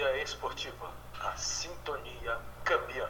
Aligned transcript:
Sintonia 0.00 0.22
Esportiva, 0.22 0.90
a 1.20 1.36
sintonia 1.36 2.38
campeã. 2.64 3.06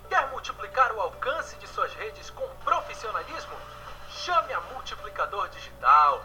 Quer 0.07 0.27
multiplicar 0.29 0.93
o 0.93 1.01
alcance 1.01 1.57
de 1.57 1.67
suas 1.67 1.93
redes 1.95 2.29
com 2.29 2.47
profissionalismo? 2.63 3.57
Chame 4.09 4.53
a 4.53 4.61
Multiplicador 4.61 5.49
Digital. 5.49 6.23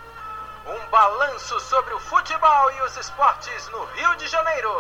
um 0.69 0.79
balanço 0.89 1.59
sobre 1.59 1.93
o 1.93 1.99
futebol 1.99 2.71
e 2.71 2.83
os 2.83 2.97
esportes 2.97 3.69
no 3.71 3.85
Rio 3.87 4.15
de 4.15 4.29
Janeiro. 4.29 4.71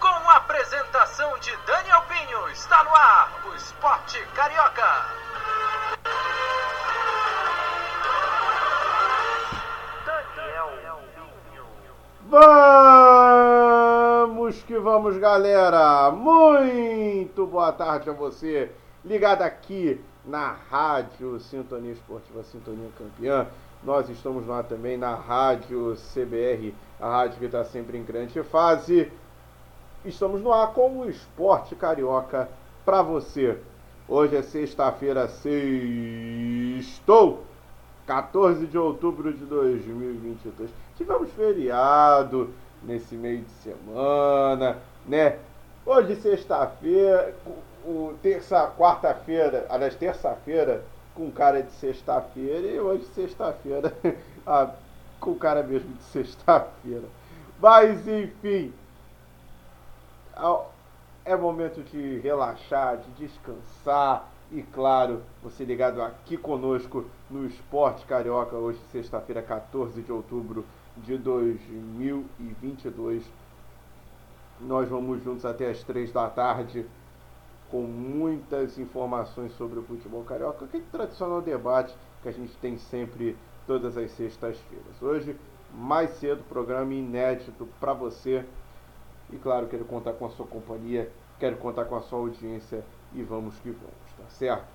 Com 0.00 0.06
a 0.06 0.36
apresentação 0.36 1.38
de 1.40 1.54
Daniel 1.66 2.02
Pinho, 2.08 2.48
está 2.48 2.82
no 2.82 2.94
ar 2.94 3.30
o 3.44 3.54
Esporte 3.56 4.18
Carioca. 4.34 5.04
Vamos 14.30 14.62
que 14.62 14.78
vamos, 14.78 15.18
galera! 15.18 16.10
Muito 16.10 17.46
boa 17.46 17.70
tarde 17.70 18.08
a 18.08 18.14
você, 18.14 18.72
ligado 19.04 19.42
aqui 19.42 20.02
na 20.28 20.54
Rádio 20.70 21.40
Sintonia 21.40 21.92
Esportiva 21.92 22.44
Sintonia 22.44 22.90
Campeã. 22.98 23.46
Nós 23.82 24.10
estamos 24.10 24.46
lá 24.46 24.62
também 24.62 24.98
na 24.98 25.14
Rádio 25.14 25.96
CBR, 26.12 26.74
a 27.00 27.08
rádio 27.08 27.38
que 27.38 27.46
está 27.46 27.64
sempre 27.64 27.96
em 27.96 28.04
grande 28.04 28.42
fase. 28.42 29.10
Estamos 30.04 30.42
no 30.42 30.52
ar 30.52 30.74
com 30.74 30.98
o 30.98 31.08
Esporte 31.08 31.74
Carioca 31.74 32.48
para 32.84 33.00
você. 33.00 33.58
Hoje 34.06 34.36
é 34.36 34.42
sexta-feira, 34.42 35.28
sextou, 35.28 35.54
14 38.06 38.66
de 38.66 38.76
outubro 38.76 39.32
de 39.32 39.44
2022. 39.44 40.70
Tivemos 40.96 41.30
feriado 41.32 42.50
nesse 42.82 43.14
meio 43.14 43.42
de 43.42 43.50
semana, 43.50 44.78
né? 45.06 45.38
Hoje, 45.86 46.16
sexta-feira, 46.16 47.34
o 47.84 48.14
terça, 48.22 48.66
quarta-feira, 48.76 49.66
aliás, 49.68 49.94
terça-feira, 49.94 50.84
com 51.14 51.30
cara 51.30 51.62
de 51.62 51.72
sexta-feira, 51.72 52.66
e 52.66 52.78
hoje, 52.78 53.04
sexta-feira, 53.14 53.92
ah, 54.46 54.70
com 55.20 55.34
cara 55.34 55.62
mesmo 55.62 55.94
de 55.94 56.02
sexta-feira. 56.04 57.04
Mas, 57.60 58.06
enfim, 58.06 58.72
é 61.24 61.36
momento 61.36 61.82
de 61.82 62.18
relaxar, 62.20 62.98
de 62.98 63.26
descansar. 63.26 64.30
E 64.50 64.62
claro, 64.62 65.22
você 65.42 65.64
ligado 65.64 66.00
aqui 66.00 66.38
conosco 66.38 67.04
no 67.28 67.44
Esporte 67.46 68.06
Carioca, 68.06 68.56
hoje, 68.56 68.78
sexta-feira, 68.90 69.42
14 69.42 70.00
de 70.00 70.10
outubro 70.10 70.64
de 70.96 71.18
2022. 71.18 73.22
Nós 74.60 74.88
vamos 74.88 75.22
juntos 75.22 75.44
até 75.44 75.70
as 75.70 75.82
três 75.82 76.10
da 76.10 76.30
tarde 76.30 76.86
com 77.70 77.82
muitas 77.82 78.78
informações 78.78 79.52
sobre 79.52 79.78
o 79.78 79.82
futebol 79.82 80.24
carioca, 80.24 80.64
aquele 80.64 80.84
tradicional 80.90 81.42
debate 81.42 81.94
que 82.22 82.28
a 82.28 82.32
gente 82.32 82.56
tem 82.56 82.78
sempre 82.78 83.36
todas 83.66 83.96
as 83.96 84.10
sextas-feiras. 84.12 85.02
Hoje, 85.02 85.36
mais 85.74 86.10
cedo, 86.12 86.42
programa 86.48 86.94
inédito 86.94 87.68
para 87.78 87.92
você. 87.92 88.44
E 89.30 89.36
claro, 89.36 89.66
quero 89.66 89.84
contar 89.84 90.14
com 90.14 90.24
a 90.24 90.30
sua 90.30 90.46
companhia, 90.46 91.10
quero 91.38 91.56
contar 91.56 91.84
com 91.84 91.96
a 91.96 92.00
sua 92.00 92.18
audiência 92.18 92.82
e 93.12 93.22
vamos 93.22 93.58
que 93.58 93.70
vamos, 93.70 94.12
tá 94.16 94.24
certo? 94.30 94.66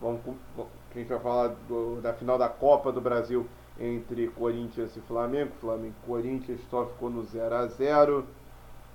Vamos, 0.00 0.20
a 0.58 0.98
gente 0.98 1.08
vai 1.08 1.18
falar 1.18 1.48
do, 1.68 2.00
da 2.00 2.14
final 2.14 2.38
da 2.38 2.48
Copa 2.48 2.90
do 2.90 3.00
Brasil 3.00 3.46
entre 3.78 4.28
Corinthians 4.28 4.96
e 4.96 5.00
Flamengo. 5.02 5.52
Flamengo 5.60 5.94
e 6.02 6.06
Corinthians 6.06 6.60
só 6.70 6.86
ficou 6.86 7.10
no 7.10 7.22
0 7.24 7.54
a 7.54 7.66
0 7.66 8.24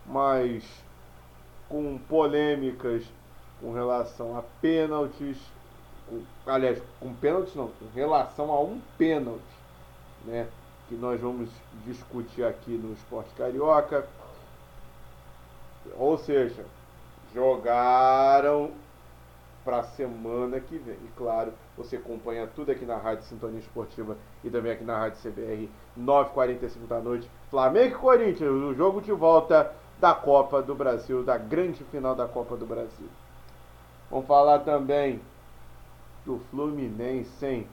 mas 0.05 0.83
com 1.69 1.97
polêmicas 1.97 3.05
com 3.61 3.73
relação 3.73 4.37
a 4.37 4.43
pênaltis, 4.61 5.37
com, 6.09 6.21
aliás, 6.45 6.81
com 6.99 7.13
pênaltis 7.13 7.55
não, 7.55 7.67
com 7.67 7.85
relação 7.95 8.51
a 8.51 8.61
um 8.61 8.81
pênalti, 8.97 9.41
né, 10.25 10.47
que 10.87 10.95
nós 10.95 11.19
vamos 11.19 11.49
discutir 11.85 12.43
aqui 12.43 12.71
no 12.71 12.93
Esporte 12.93 13.33
Carioca. 13.35 14.07
Ou 15.97 16.17
seja, 16.17 16.65
jogaram 17.33 18.71
para 19.63 19.79
a 19.79 19.83
semana 19.83 20.59
que 20.59 20.77
vem. 20.77 20.95
E 20.95 21.09
claro, 21.15 21.53
você 21.77 21.95
acompanha 21.95 22.47
tudo 22.47 22.71
aqui 22.71 22.85
na 22.85 22.97
Rádio 22.97 23.25
Sintonia 23.25 23.59
Esportiva 23.59 24.17
e 24.43 24.49
também 24.49 24.73
aqui 24.73 24.83
na 24.83 24.97
Rádio 24.97 25.19
CBR, 25.21 25.69
9h45 25.97 26.87
da 26.87 26.99
noite. 26.99 27.29
Flamengo 27.49 27.95
e 27.95 27.99
Corinthians, 27.99 28.51
o 28.51 28.73
jogo 28.73 29.01
de 29.01 29.11
volta 29.11 29.73
da 29.99 30.13
Copa 30.13 30.61
do 30.61 30.75
Brasil, 30.75 31.23
da 31.23 31.37
grande 31.37 31.83
final 31.85 32.15
da 32.15 32.27
Copa 32.27 32.57
do 32.57 32.65
Brasil. 32.65 33.07
Vamos 34.13 34.27
falar 34.27 34.59
também 34.59 35.19
do 36.23 36.37
Fluminense, 36.51 37.43
hein? 37.43 37.67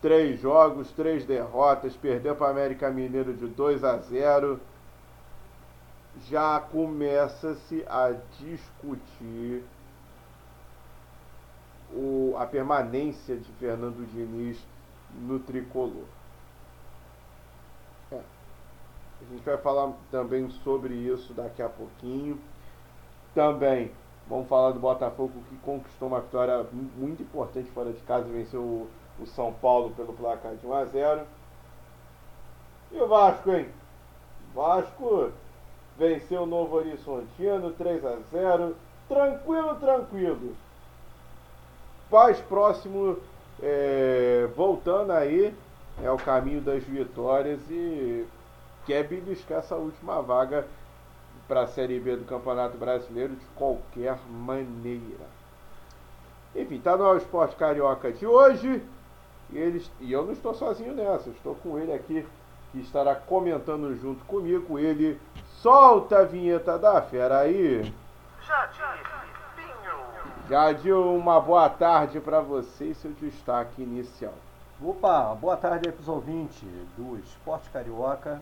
Três 0.00 0.40
jogos, 0.40 0.92
três 0.92 1.24
derrotas, 1.24 1.96
perdeu 1.96 2.36
para 2.36 2.46
o 2.46 2.50
América 2.50 2.88
Mineiro 2.88 3.34
de 3.34 3.48
2 3.48 3.82
a 3.82 3.96
0. 3.96 4.60
Já 6.28 6.60
começa-se 6.60 7.84
a 7.88 8.14
discutir 8.38 9.64
o, 11.92 12.36
a 12.38 12.46
permanência 12.46 13.36
de 13.36 13.50
Fernando 13.54 14.08
Diniz 14.08 14.64
no 15.20 15.40
tricolor. 15.40 16.06
É. 18.12 18.20
A 18.20 19.32
gente 19.32 19.44
vai 19.44 19.58
falar 19.58 19.94
também 20.12 20.48
sobre 20.62 20.94
isso 20.94 21.34
daqui 21.34 21.60
a 21.60 21.68
pouquinho. 21.68 22.40
Também 23.34 23.90
vamos 24.30 24.48
falar 24.48 24.70
do 24.70 24.78
Botafogo 24.78 25.32
que 25.48 25.56
conquistou 25.56 26.06
uma 26.06 26.20
vitória 26.20 26.64
muito 26.96 27.20
importante 27.20 27.68
fora 27.72 27.92
de 27.92 28.00
casa 28.02 28.28
e 28.28 28.32
venceu 28.32 28.60
o, 28.60 28.88
o 29.18 29.26
São 29.26 29.52
Paulo 29.52 29.90
pelo 29.90 30.12
placar 30.12 30.54
de 30.54 30.64
1 30.64 30.72
a 30.72 30.84
0. 30.84 31.20
E 32.92 33.00
o 33.00 33.08
Vasco, 33.08 33.50
hein? 33.50 33.68
Vasco 34.54 35.32
venceu 35.98 36.42
o 36.42 36.46
Novo 36.46 36.76
Horizontino 36.76 37.72
3 37.72 38.04
a 38.04 38.16
0. 38.30 38.76
Tranquilo, 39.08 39.74
tranquilo. 39.74 40.56
Mais 42.08 42.38
próximo, 42.40 43.16
é, 43.60 44.48
voltando 44.56 45.10
aí, 45.10 45.52
é 46.02 46.10
o 46.10 46.16
caminho 46.16 46.60
das 46.60 46.84
vitórias 46.84 47.60
e 47.68 48.24
quer 48.86 49.04
beliscar 49.08 49.58
essa 49.58 49.74
última 49.74 50.22
vaga 50.22 50.66
para 51.50 51.62
a 51.62 51.66
Série 51.66 51.98
B 51.98 52.14
do 52.14 52.24
Campeonato 52.24 52.78
Brasileiro 52.78 53.34
de 53.34 53.44
qualquer 53.56 54.16
maneira. 54.30 55.26
Enfim, 56.54 56.80
tá 56.80 56.96
no 56.96 57.16
Esporte 57.16 57.56
Carioca 57.56 58.12
de 58.12 58.24
hoje. 58.24 58.80
E, 59.50 59.58
eles, 59.58 59.90
e 59.98 60.12
eu 60.12 60.24
não 60.24 60.32
estou 60.32 60.54
sozinho 60.54 60.94
nessa, 60.94 61.28
estou 61.28 61.56
com 61.56 61.76
ele 61.76 61.92
aqui, 61.92 62.24
que 62.70 62.78
estará 62.78 63.16
comentando 63.16 63.92
junto 63.96 64.24
comigo. 64.26 64.78
Ele 64.78 65.20
solta 65.60 66.20
a 66.20 66.24
vinheta 66.24 66.78
da 66.78 67.02
fera 67.02 67.40
aí. 67.40 67.92
Já 68.46 68.70
Jadil, 70.48 71.16
uma 71.16 71.40
boa 71.40 71.68
tarde 71.68 72.20
para 72.20 72.40
você 72.40 72.86
e 72.86 72.94
seu 72.94 73.10
destaque 73.10 73.82
inicial. 73.82 74.34
Opa, 74.80 75.34
boa 75.34 75.56
tarde 75.56 75.88
aí 75.88 75.92
para 75.92 76.02
os 76.02 76.08
ouvintes 76.08 76.62
do 76.96 77.18
Esporte 77.18 77.68
Carioca. 77.70 78.40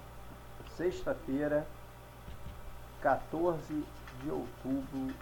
Sexta-feira, 0.76 1.66
14 3.00 3.84
de 4.22 4.30
outubro 4.30 5.14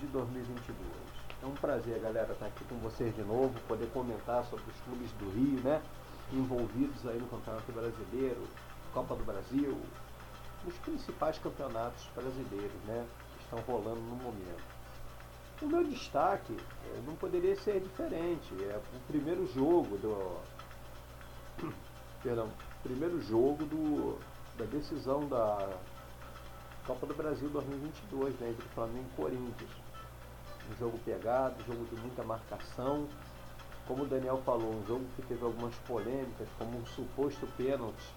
de 0.00 0.06
2022. 0.06 0.76
É 1.42 1.46
um 1.46 1.54
prazer, 1.54 2.00
galera, 2.00 2.32
estar 2.32 2.46
aqui 2.46 2.64
com 2.64 2.76
vocês 2.76 3.14
de 3.14 3.22
novo, 3.22 3.52
poder 3.66 3.90
comentar 3.92 4.44
sobre 4.44 4.64
os 4.70 4.80
clubes 4.82 5.10
do 5.12 5.28
Rio, 5.30 5.60
né? 5.62 5.82
Envolvidos 6.32 7.06
aí 7.06 7.18
no 7.18 7.26
Campeonato 7.26 7.72
Brasileiro, 7.72 8.46
Copa 8.94 9.14
do 9.16 9.24
Brasil, 9.24 9.76
os 10.66 10.74
principais 10.78 11.38
campeonatos 11.38 12.04
brasileiros, 12.14 12.80
né? 12.86 13.06
Que 13.36 13.44
estão 13.44 13.58
rolando 13.60 14.00
no 14.00 14.16
momento. 14.16 14.76
O 15.62 15.66
meu 15.66 15.84
destaque 15.84 16.56
é, 16.84 17.00
não 17.06 17.16
poderia 17.16 17.56
ser 17.56 17.80
diferente. 17.80 18.52
É 18.62 18.76
o 18.76 19.00
primeiro 19.08 19.46
jogo 19.52 19.96
do. 19.98 20.36
Perdão, 22.22 22.48
primeiro 22.82 23.20
jogo 23.22 23.64
do, 23.64 24.18
da 24.58 24.64
decisão 24.64 25.26
da 25.28 25.76
Copa 26.86 27.04
do 27.04 27.14
Brasil 27.14 27.48
2022, 27.48 28.38
né, 28.38 28.50
entre 28.50 28.68
Flamengo 28.68 29.08
e 29.12 29.16
Corinthians. 29.16 29.70
Um 30.70 30.76
jogo 30.76 30.96
pegado, 30.98 31.56
um 31.60 31.64
jogo 31.64 31.84
de 31.86 31.96
muita 32.00 32.22
marcação. 32.22 33.08
Como 33.88 34.04
o 34.04 34.06
Daniel 34.06 34.40
falou, 34.44 34.72
um 34.72 34.86
jogo 34.86 35.04
que 35.16 35.22
teve 35.22 35.44
algumas 35.44 35.74
polêmicas, 35.88 36.48
como 36.56 36.78
um 36.78 36.86
suposto 36.86 37.44
pênalti 37.56 38.14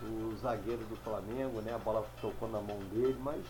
do 0.00 0.36
zagueiro 0.38 0.84
do 0.86 0.96
Flamengo, 0.96 1.60
né? 1.60 1.72
A 1.72 1.78
bola 1.78 2.04
tocou 2.20 2.48
na 2.48 2.60
mão 2.60 2.78
dele, 2.90 3.16
mas 3.20 3.44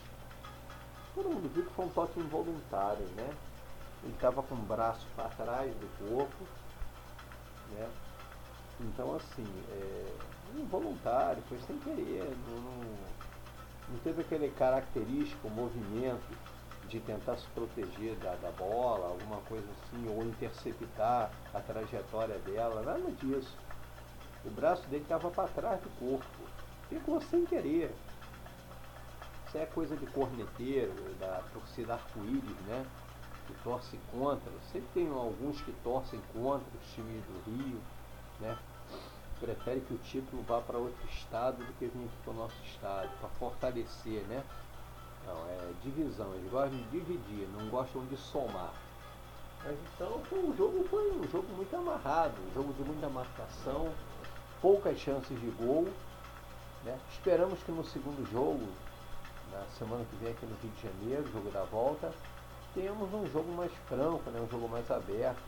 todo 1.15 1.31
mundo 1.31 1.51
viu 1.55 1.65
que 1.65 1.73
foi 1.73 1.87
um 1.87 1.91
toque 1.91 2.21
involuntário, 2.21 3.07
né? 3.17 3.35
Ele 4.03 4.13
estava 4.13 4.43
com 4.43 4.55
o 4.55 4.59
braço 4.59 5.07
para 5.17 5.31
trás 5.31 5.75
do 5.75 6.09
corpo, 6.09 6.45
né? 7.73 7.91
Então, 8.81 9.17
assim, 9.17 9.47
é, 9.71 10.17
involuntário, 10.55 11.43
foi 11.49 11.59
sem 11.61 11.79
querer, 11.79 12.37
não, 12.47 12.61
não, 12.61 13.24
não 13.89 13.99
teve 13.99 14.23
aquele 14.23 14.49
característico 14.51 15.49
movimento 15.51 16.37
de 16.89 17.01
tentar 17.01 17.37
se 17.37 17.47
proteger 17.49 18.15
da, 18.17 18.35
da 18.37 18.51
bola, 18.53 19.09
alguma 19.09 19.39
coisa 19.43 19.67
assim, 19.73 20.09
ou 20.09 20.23
interceptar 20.23 21.31
a 21.53 21.61
trajetória 21.61 22.39
dela, 22.41 22.83
nada 22.83 23.11
disso. 23.13 23.57
O 24.45 24.51
braço 24.51 24.87
dele 24.89 25.03
estava 25.03 25.31
para 25.31 25.49
trás 25.49 25.81
do 25.81 25.89
corpo, 25.99 26.27
ficou 26.89 27.21
sem 27.23 27.45
querer. 27.47 27.95
Isso 29.47 29.59
é 29.59 29.67
coisa 29.67 29.97
de 29.97 30.07
corneteiro, 30.07 30.93
da 31.19 31.43
torcida 31.53 31.95
arco-íris, 31.95 32.57
né? 32.67 32.85
Que 33.47 33.55
torce 33.63 33.99
contra. 34.11 34.51
Sempre 34.73 34.89
tem 34.95 35.09
alguns 35.09 35.61
que 35.63 35.73
torcem 35.85 36.21
contra 36.33 36.67
os 36.79 36.93
times 36.93 37.23
do 37.25 37.51
Rio, 37.51 37.81
né? 38.41 38.57
Prefere 39.41 39.81
que 39.81 39.95
o 39.95 39.99
título 39.99 40.43
vá 40.43 40.61
para 40.61 40.79
outro 40.79 41.07
estado 41.09 41.59
do 41.59 41.73
que 41.75 41.87
vir 41.87 42.09
para 42.23 42.33
o 42.33 42.37
nosso 42.37 42.57
estado, 42.65 43.11
para 43.21 43.29
fortalecer, 43.31 44.23
né? 44.23 44.43
Não, 45.27 45.37
é 45.49 45.73
divisão, 45.83 46.35
eles 46.35 46.51
gostam 46.51 46.77
de 46.79 46.85
dividir, 46.91 47.49
não 47.49 47.69
gostam 47.69 48.05
de 48.07 48.17
somar. 48.17 48.73
Mas 49.65 49.77
então 49.95 50.23
o 50.33 50.55
jogo 50.57 50.87
foi 50.89 51.13
um 51.13 51.29
jogo 51.31 51.49
muito 51.57 51.75
amarrado, 51.75 52.35
um 52.51 52.55
jogo 52.55 52.73
de 52.75 52.83
muita 52.83 53.09
marcação, 53.09 53.93
poucas 54.61 54.99
chances 54.99 55.41
de 55.41 55.51
gol. 55.53 55.89
Né? 56.85 56.99
Esperamos 57.11 57.63
que 57.63 57.73
no 57.73 57.85
segundo 57.85 58.31
jogo 58.31 58.67
na 59.55 59.65
semana 59.79 60.05
que 60.05 60.17
vem 60.17 60.33
aqui 60.33 60.47
no 60.47 60.57
Rio 60.57 60.71
de 60.73 60.83
Janeiro, 60.83 61.33
jogo 61.33 61.51
da 61.51 61.63
volta, 61.65 62.13
temos 62.75 63.13
um 63.15 63.27
jogo 63.31 63.53
mais 63.53 63.73
franco, 63.89 64.29
né, 64.31 64.41
um 64.41 64.51
jogo 64.51 64.69
mais 64.69 64.91
aberto. 64.91 65.43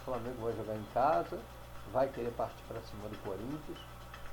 O 0.00 0.04
Flamengo 0.04 0.42
vai 0.42 0.52
jogar 0.56 0.76
em 0.76 0.84
casa, 0.94 1.38
vai 1.92 2.08
querer 2.08 2.32
partir 2.32 2.62
para 2.66 2.80
cima 2.82 3.08
do 3.08 3.18
Corinthians. 3.22 3.78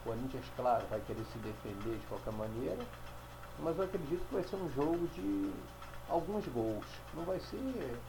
O 0.01 0.03
Corinthians, 0.03 0.45
claro, 0.55 0.85
vai 0.89 0.99
querer 1.01 1.23
se 1.25 1.37
defender 1.39 1.97
de 1.97 2.05
qualquer 2.07 2.33
maneira, 2.33 2.83
mas 3.59 3.77
eu 3.77 3.83
acredito 3.83 4.25
que 4.27 4.33
vai 4.33 4.43
ser 4.43 4.55
um 4.55 4.69
jogo 4.71 5.07
de 5.09 5.53
alguns 6.07 6.47
gols. 6.47 6.85
Não 7.13 7.23
vai 7.23 7.39
ser 7.39 7.99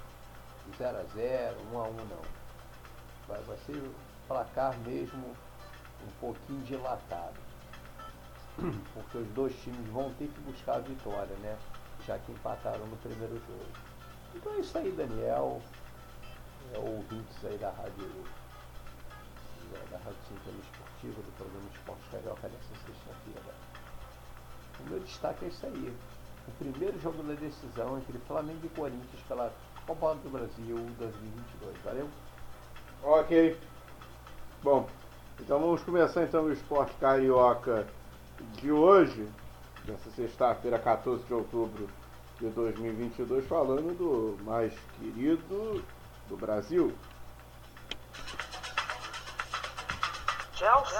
0 0.78 0.98
a 0.98 1.02
0 1.02 1.56
1 1.72 1.78
a 1.78 1.82
1 1.82 1.92
não. 1.92 2.22
Vai, 3.26 3.42
vai 3.42 3.56
ser 3.66 3.90
placar 4.28 4.76
mesmo 4.78 5.34
um 6.06 6.10
pouquinho 6.20 6.62
dilatado 6.62 7.38
porque 8.94 9.18
os 9.18 9.28
dois 9.28 9.54
times 9.62 9.88
vão 9.90 10.12
ter 10.14 10.28
que 10.28 10.40
buscar 10.40 10.76
a 10.76 10.80
vitória, 10.80 11.34
né? 11.36 11.58
Já 12.06 12.18
que 12.18 12.32
empataram 12.32 12.86
no 12.86 12.96
primeiro 12.98 13.34
jogo. 13.34 13.66
Então 14.34 14.52
é 14.54 14.58
isso 14.58 14.78
aí, 14.78 14.90
Daniel. 14.92 15.60
É, 16.74 16.78
ouvintes 16.78 17.44
aí 17.44 17.58
da 17.58 17.70
rádio 17.70 18.08
da 19.90 19.98
Rádio 19.98 20.18
Sintonia 20.28 20.60
Esportiva, 20.60 21.22
do 21.22 21.36
programa 21.36 21.68
Esporte 21.74 22.02
Carioca 22.10 22.48
nessa 22.48 22.74
sexta-feira. 22.86 23.54
O 24.80 24.90
meu 24.90 25.00
destaque 25.00 25.44
é 25.44 25.48
isso 25.48 25.66
aí. 25.66 25.94
O 26.48 26.50
primeiro 26.52 26.98
jogo 27.00 27.22
da 27.22 27.34
decisão 27.34 27.98
entre 27.98 28.18
Flamengo 28.26 28.60
e 28.64 28.68
Corinthians 28.70 29.22
pela 29.28 29.52
Copa 29.86 30.14
do 30.16 30.30
Brasil 30.30 30.76
2022. 30.98 31.76
Valeu? 31.84 32.08
Ok. 33.02 33.58
Bom, 34.62 34.88
então 35.38 35.58
vamos 35.58 35.82
começar 35.82 36.24
então 36.24 36.44
o 36.44 36.52
Esporte 36.52 36.94
Carioca 36.96 37.86
de 38.60 38.70
hoje, 38.70 39.28
dessa 39.84 40.10
sexta-feira, 40.10 40.78
14 40.78 41.24
de 41.24 41.34
outubro 41.34 41.88
de 42.38 42.48
2022, 42.48 43.46
falando 43.46 43.96
do 43.96 44.44
mais 44.44 44.72
querido 44.98 45.84
do 46.28 46.36
Brasil. 46.36 46.92
Chelsea. 50.60 50.98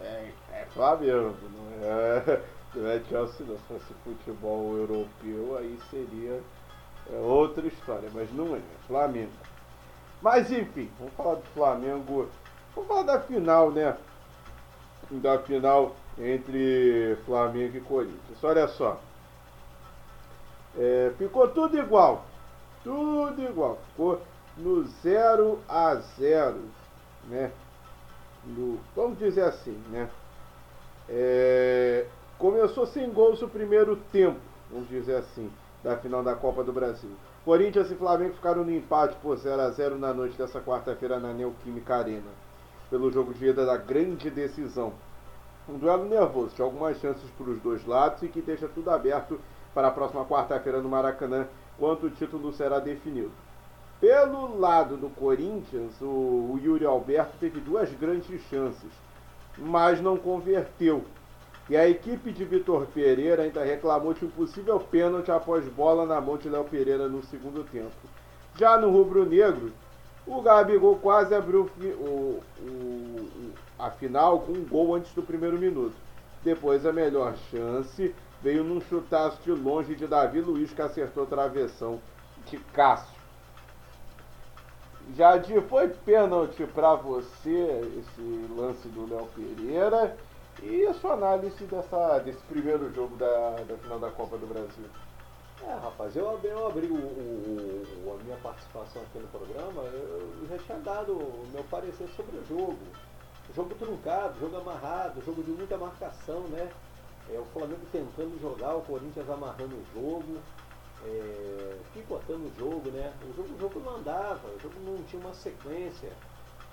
É, 0.00 0.32
é 0.52 0.66
Flamengo, 0.72 1.36
não 1.50 1.84
é, 1.84 2.42
não 2.76 2.88
é 2.88 3.00
Chelsea 3.08 3.44
não. 3.44 3.56
Se 3.56 3.62
fosse 3.64 3.94
futebol 4.04 4.76
europeu, 4.76 5.58
aí 5.58 5.76
seria 5.90 6.40
é 7.12 7.16
outra 7.16 7.66
história, 7.66 8.08
mas 8.14 8.32
não 8.32 8.54
é. 8.54 8.60
Flamengo. 8.86 9.32
Mas 10.22 10.52
enfim, 10.52 10.88
vamos 10.96 11.14
falar 11.14 11.34
do 11.34 11.46
Flamengo. 11.54 12.28
Vamos 12.72 12.88
falar 12.88 13.02
da 13.02 13.20
final, 13.20 13.72
né? 13.72 13.96
Da 15.10 15.40
final 15.40 15.96
entre 16.16 17.18
Flamengo 17.26 17.78
e 17.78 17.80
Corinthians. 17.80 18.44
Olha 18.44 18.68
só. 18.68 19.00
É, 20.78 21.12
ficou 21.16 21.48
tudo 21.48 21.78
igual. 21.78 22.24
Tudo 22.82 23.42
igual. 23.42 23.78
Ficou 23.90 24.20
no 24.56 24.84
0 24.84 25.58
a 25.68 25.94
0 25.94 26.60
né? 27.28 27.50
No, 28.44 28.78
vamos 28.94 29.18
dizer 29.18 29.42
assim, 29.42 29.76
né? 29.90 30.08
É, 31.08 32.06
começou 32.38 32.86
sem 32.86 33.10
gols 33.10 33.42
o 33.42 33.48
primeiro 33.48 33.96
tempo, 34.12 34.38
vamos 34.70 34.88
dizer 34.88 35.16
assim 35.16 35.50
da 35.82 35.96
final 35.96 36.22
da 36.22 36.34
Copa 36.34 36.64
do 36.64 36.72
Brasil. 36.72 37.10
Corinthians 37.44 37.90
e 37.90 37.94
Flamengo 37.94 38.34
ficaram 38.34 38.64
no 38.64 38.72
empate 38.72 39.16
por 39.22 39.36
0 39.36 39.62
a 39.62 39.70
0 39.70 39.98
na 39.98 40.12
noite 40.12 40.36
dessa 40.36 40.60
quarta-feira 40.60 41.20
na 41.20 41.32
Neoquímica 41.32 41.96
Arena, 41.96 42.30
pelo 42.90 43.10
jogo 43.12 43.32
de 43.32 43.46
ida 43.46 43.64
da 43.64 43.76
grande 43.76 44.28
decisão. 44.28 44.92
Um 45.68 45.78
duelo 45.78 46.08
nervoso, 46.08 46.56
de 46.56 46.62
algumas 46.62 46.98
chances 46.98 47.28
para 47.38 47.50
os 47.50 47.60
dois 47.60 47.86
lados 47.86 48.22
e 48.22 48.28
que 48.28 48.42
deixa 48.42 48.68
tudo 48.68 48.90
aberto 48.90 49.38
para 49.76 49.88
a 49.88 49.90
próxima 49.90 50.24
quarta-feira 50.24 50.80
no 50.80 50.88
Maracanã, 50.88 51.46
quando 51.78 52.04
o 52.04 52.10
título 52.10 52.50
será 52.50 52.78
definido. 52.78 53.30
Pelo 54.00 54.58
lado 54.58 54.96
do 54.96 55.10
Corinthians, 55.10 56.00
o, 56.00 56.58
Yuri 56.64 56.86
Alberto 56.86 57.36
teve 57.38 57.60
duas 57.60 57.92
grandes 57.92 58.40
chances, 58.48 58.90
mas 59.58 60.00
não 60.00 60.16
converteu. 60.16 61.04
E 61.68 61.76
a 61.76 61.86
equipe 61.86 62.32
de 62.32 62.42
Vitor 62.42 62.86
Pereira 62.86 63.42
ainda 63.42 63.62
reclamou 63.62 64.14
de 64.14 64.24
um 64.24 64.30
possível 64.30 64.80
pênalti 64.80 65.30
após 65.30 65.62
bola 65.66 66.06
na 66.06 66.22
mão 66.22 66.38
de 66.38 66.48
Léo 66.48 66.64
Pereira 66.64 67.06
no 67.06 67.22
segundo 67.24 67.62
tempo. 67.64 67.92
Já 68.58 68.78
no 68.78 68.90
rubro-negro, 68.90 69.72
o 70.26 70.40
Gabigol 70.40 70.96
quase 70.96 71.34
abriu 71.34 71.68
o, 71.84 72.40
o, 72.62 73.52
a 73.78 73.90
final 73.90 74.40
com 74.40 74.52
um 74.52 74.64
gol 74.64 74.94
antes 74.94 75.12
do 75.12 75.22
primeiro 75.22 75.58
minuto. 75.58 75.94
Depois 76.42 76.86
a 76.86 76.92
melhor 76.94 77.36
chance 77.50 78.14
veio 78.42 78.62
num 78.64 78.80
chutaço 78.80 79.40
de 79.42 79.52
longe 79.52 79.94
de 79.94 80.06
Davi 80.06 80.40
Luiz 80.40 80.72
que 80.72 80.82
acertou 80.82 81.26
travessão 81.26 82.00
de 82.46 82.58
Cássio. 82.72 83.16
Jadir, 85.14 85.62
foi 85.62 85.88
pênalti 85.88 86.66
para 86.66 86.94
você 86.94 87.80
esse 87.98 88.48
lance 88.56 88.88
do 88.88 89.08
Léo 89.08 89.28
Pereira 89.34 90.16
e 90.62 90.84
a 90.86 90.94
sua 90.94 91.12
análise 91.12 91.64
dessa, 91.64 92.18
desse 92.18 92.40
primeiro 92.48 92.92
jogo 92.92 93.14
da, 93.16 93.50
da 93.68 93.76
final 93.76 93.98
da 94.00 94.10
Copa 94.10 94.36
do 94.36 94.46
Brasil? 94.46 94.86
É, 95.62 95.74
rapaz, 95.74 96.14
eu, 96.14 96.38
eu 96.42 96.66
abri 96.66 96.86
o, 96.86 96.94
o, 96.94 98.18
a 98.18 98.24
minha 98.24 98.36
participação 98.38 99.02
aqui 99.02 99.18
no 99.18 99.28
programa, 99.28 99.82
eu 99.82 100.46
já 100.50 100.58
tinha 100.58 100.78
dado 100.78 101.12
o 101.12 101.46
meu 101.52 101.64
parecer 101.64 102.08
sobre 102.16 102.36
o 102.36 102.44
jogo. 102.46 102.78
Jogo 103.54 103.74
truncado, 103.76 104.38
jogo 104.40 104.56
amarrado, 104.56 105.22
jogo 105.24 105.42
de 105.42 105.50
muita 105.50 105.78
marcação, 105.78 106.40
né? 106.48 106.68
É, 107.32 107.38
o 107.38 107.44
Flamengo 107.46 107.80
tentando 107.90 108.40
jogar, 108.40 108.76
o 108.76 108.82
Corinthians 108.82 109.28
amarrando 109.28 109.74
o 109.74 109.84
jogo, 109.94 110.38
é, 111.04 111.78
picotando 111.92 112.46
o 112.46 112.52
jogo, 112.56 112.90
né? 112.90 113.12
O 113.22 113.34
jogo, 113.34 113.54
o 113.54 113.58
jogo 113.58 113.80
não 113.80 113.96
andava, 113.96 114.48
o 114.48 114.60
jogo 114.60 114.74
não 114.84 115.02
tinha 115.04 115.20
uma 115.20 115.34
sequência. 115.34 116.12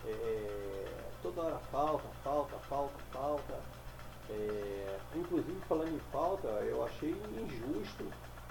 É, 0.06 0.86
toda 1.22 1.42
hora 1.42 1.60
falta, 1.72 2.08
falta, 2.24 2.58
falta, 2.70 2.96
falta. 3.12 3.60
É, 4.30 5.00
inclusive 5.16 5.60
falando 5.68 5.94
em 5.94 6.00
falta, 6.12 6.48
eu 6.48 6.84
achei 6.86 7.12
injusto 7.12 8.06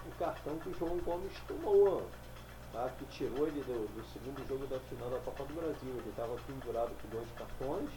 o 0.06 0.10
cartão 0.18 0.58
que 0.58 0.70
o 0.70 0.74
João 0.78 0.98
Gomes 0.98 1.32
tomou, 1.46 2.02
tá? 2.72 2.90
que 2.98 3.04
tirou 3.06 3.46
ele 3.46 3.62
do, 3.62 3.86
do 3.94 4.04
segundo 4.12 4.46
jogo 4.48 4.66
da 4.66 4.78
final 4.80 5.08
da 5.10 5.18
Copa 5.20 5.44
do 5.44 5.54
Brasil. 5.54 5.90
Ele 5.90 6.08
estava 6.08 6.36
pendurado 6.46 6.90
com 7.00 7.08
dois 7.08 7.28
cartões, 7.38 7.90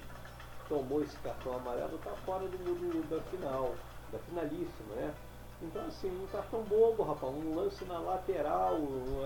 tomou 0.70 1.02
esse 1.04 1.18
cartão 1.18 1.56
amarelo, 1.56 1.96
está 1.96 2.12
fora 2.26 2.48
do, 2.48 2.58
do, 2.58 3.10
da 3.10 3.22
final, 3.30 3.76
da 4.12 4.20
finalíssima, 4.20 4.96
né? 4.96 5.14
Então 5.62 5.86
assim, 5.86 6.10
um 6.10 6.28
cartão 6.28 6.62
bobo, 6.64 7.04
rapaz, 7.04 7.34
um 7.34 7.56
lance 7.56 7.84
na 7.86 8.00
lateral, 8.00 8.78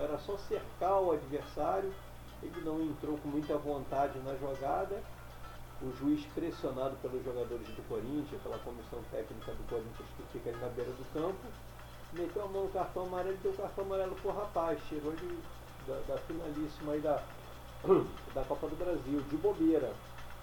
era 0.02 0.18
só 0.18 0.36
cercar 0.36 1.00
o 1.00 1.12
adversário, 1.12 1.92
ele 2.42 2.60
não 2.64 2.80
entrou 2.82 3.18
com 3.18 3.28
muita 3.28 3.56
vontade 3.58 4.18
na 4.20 4.34
jogada. 4.36 5.02
O 5.82 5.90
juiz 5.96 6.24
pressionado 6.34 6.94
pelos 7.00 7.24
jogadores 7.24 7.66
do 7.68 7.88
Corinthians, 7.88 8.42
pela 8.42 8.58
comissão 8.58 9.00
técnica 9.10 9.52
do 9.52 9.68
Corinthians 9.68 10.08
que 10.16 10.22
fica 10.32 10.50
ali 10.50 10.58
na 10.60 10.68
beira 10.68 10.90
do 10.90 11.12
campo, 11.14 11.38
meteu 12.12 12.44
a 12.44 12.48
mão 12.48 12.64
no 12.64 12.70
cartão 12.70 13.04
amarelo 13.04 13.34
e 13.34 13.38
deu 13.38 13.52
o 13.52 13.56
cartão 13.56 13.84
amarelo 13.84 14.14
pro 14.16 14.30
rapaz, 14.30 14.78
tirou 14.88 15.12
ele 15.12 15.42
da, 15.86 15.94
da 16.06 16.18
finalíssima 16.20 16.92
aí 16.92 17.00
da, 17.00 17.22
da 18.34 18.44
Copa 18.44 18.68
do 18.68 18.76
Brasil, 18.76 19.22
de 19.22 19.36
bobeira. 19.36 19.92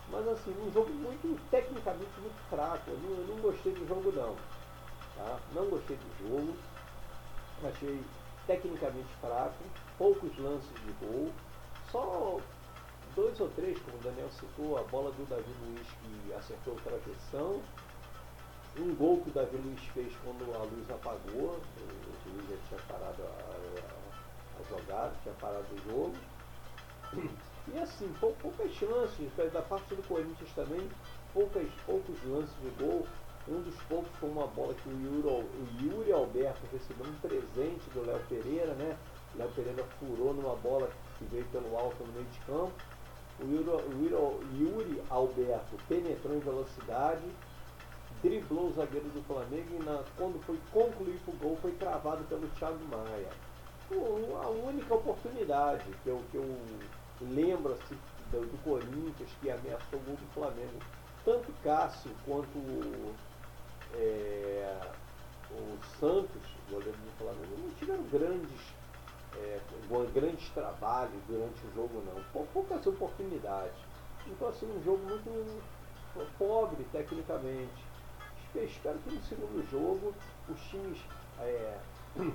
Mas 0.09 0.27
assim, 0.27 0.55
um 0.61 0.71
jogo 0.71 0.89
muito, 0.93 1.39
tecnicamente 1.49 2.19
muito 2.19 2.49
fraco. 2.49 2.89
Eu 2.89 2.97
não, 2.99 3.09
eu 3.09 3.27
não 3.27 3.41
gostei 3.41 3.73
do 3.73 3.87
jogo 3.87 4.11
não. 4.11 4.35
Tá? 5.15 5.39
Não 5.53 5.65
gostei 5.65 5.97
do 5.97 6.29
jogo. 6.29 6.55
Achei 7.63 8.01
tecnicamente 8.45 9.09
fraco, 9.19 9.63
poucos 9.97 10.37
lances 10.37 10.73
de 10.85 11.05
gol. 11.05 11.31
Só 11.91 12.39
dois 13.15 13.39
ou 13.39 13.49
três, 13.49 13.79
como 13.81 13.97
o 13.97 14.01
Daniel 14.01 14.29
citou, 14.29 14.77
a 14.77 14.83
bola 14.83 15.11
do 15.11 15.27
Davi 15.27 15.51
Luiz 15.61 15.87
que 15.87 16.33
acertou 16.33 16.75
a 16.77 16.81
travessão 16.81 17.61
um 18.79 18.95
gol 18.95 19.21
que 19.21 19.29
o 19.29 19.33
Davi 19.33 19.57
Luiz 19.57 19.81
fez 19.93 20.13
quando 20.23 20.53
a 20.53 20.59
luz 20.59 20.89
apagou, 20.89 21.59
o 21.59 22.29
juiz 22.29 22.49
já 22.49 22.57
tinha 22.67 22.81
parado 22.87 23.23
a, 23.23 23.25
a, 23.25 24.59
a 24.59 24.63
jogada, 24.69 25.13
tinha 25.23 25.33
parado 25.35 25.65
o 25.71 25.77
jogo. 25.89 26.15
E 27.73 27.79
assim, 27.79 28.07
pou, 28.19 28.33
poucas 28.41 28.71
chances, 28.71 29.29
da 29.51 29.61
parte 29.61 29.93
do 29.93 30.07
Corinthians 30.07 30.51
também, 30.55 30.87
poucas, 31.33 31.67
poucos 31.85 32.15
lances 32.25 32.55
de 32.61 32.69
gol. 32.83 33.05
Um 33.47 33.61
dos 33.61 33.75
poucos 33.83 34.09
foi 34.19 34.29
uma 34.29 34.47
bola 34.47 34.73
que 34.73 34.89
o 34.89 34.91
Yuri, 34.91 35.27
o 35.27 35.67
Yuri 35.81 36.11
Alberto 36.11 36.61
recebeu 36.71 37.05
um 37.05 37.15
presente 37.15 37.89
do 37.93 38.05
Léo 38.05 38.19
Pereira, 38.27 38.73
né? 38.73 38.97
O 39.33 39.37
Léo 39.37 39.49
Pereira 39.51 39.83
furou 39.99 40.33
numa 40.33 40.55
bola 40.55 40.89
que 41.17 41.25
veio 41.25 41.45
pelo 41.45 41.77
alto 41.77 42.03
no 42.03 42.11
meio 42.13 42.25
de 42.25 42.39
campo. 42.39 42.73
O 43.39 43.45
Yuri, 43.45 44.13
o 44.13 44.41
Yuri 44.53 45.01
Alberto 45.09 45.77
penetrou 45.87 46.35
em 46.35 46.39
velocidade, 46.39 47.23
driblou 48.21 48.67
o 48.67 48.73
zagueiro 48.73 49.07
do 49.09 49.21
Flamengo 49.23 49.67
e 49.79 49.83
na, 49.83 50.03
quando 50.17 50.43
foi 50.43 50.59
concluir 50.71 51.19
o 51.27 51.31
gol 51.33 51.57
foi 51.61 51.71
travado 51.73 52.23
pelo 52.25 52.47
Thiago 52.49 52.79
Maia. 52.89 53.29
a 54.43 54.49
única 54.49 54.93
oportunidade 54.93 55.85
que 56.03 56.09
eu, 56.09 56.21
que 56.31 56.37
eu 56.37 56.57
lembro 57.21 57.73
assim, 57.73 57.97
do, 58.31 58.41
do 58.41 58.63
Corinthians 58.63 59.29
que 59.41 59.49
ameaçou 59.49 59.99
o 59.99 60.17
Flamengo. 60.33 60.79
Tanto 61.23 61.51
Cássio 61.63 62.11
quanto 62.25 62.57
é, 63.93 64.79
o 65.51 65.77
Santos, 65.99 66.41
goleiro 66.69 66.97
do 66.97 67.17
Flamengo, 67.17 67.57
não 67.57 67.69
tiveram 67.71 68.03
grandes, 68.03 68.61
é, 69.35 69.59
grandes 70.13 70.49
trabalhos 70.49 71.21
durante 71.27 71.65
o 71.65 71.73
jogo 71.75 72.03
não. 72.05 72.45
Poucas 72.53 72.85
oportunidades. 72.87 73.77
Então 74.25 74.47
assim, 74.49 74.65
um 74.65 74.83
jogo 74.83 75.03
muito 75.05 75.61
pobre 76.37 76.83
tecnicamente 76.91 77.87
espero 78.65 78.97
que 78.99 79.13
no 79.13 79.23
segundo 79.23 79.69
jogo 79.69 80.13
os 80.49 80.59
times 80.69 80.99
é, 81.39 81.77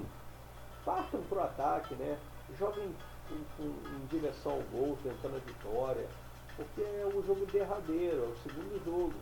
partam 0.85 1.23
para 1.23 1.39
o 1.39 1.43
ataque, 1.43 1.95
né? 1.95 2.19
joguem 2.59 2.95
em, 3.33 3.65
em, 3.65 4.07
direção 4.07 4.53
ao 4.53 4.63
gol, 4.63 4.99
tentando 5.03 5.37
a 5.37 5.41
vitória, 5.41 6.07
porque 6.57 6.83
é 6.83 7.07
o 7.07 7.23
jogo 7.27 7.47
derradeiro, 7.47 8.25
é 8.25 8.29
o 8.29 8.37
segundo 8.43 8.85
jogo. 8.85 9.15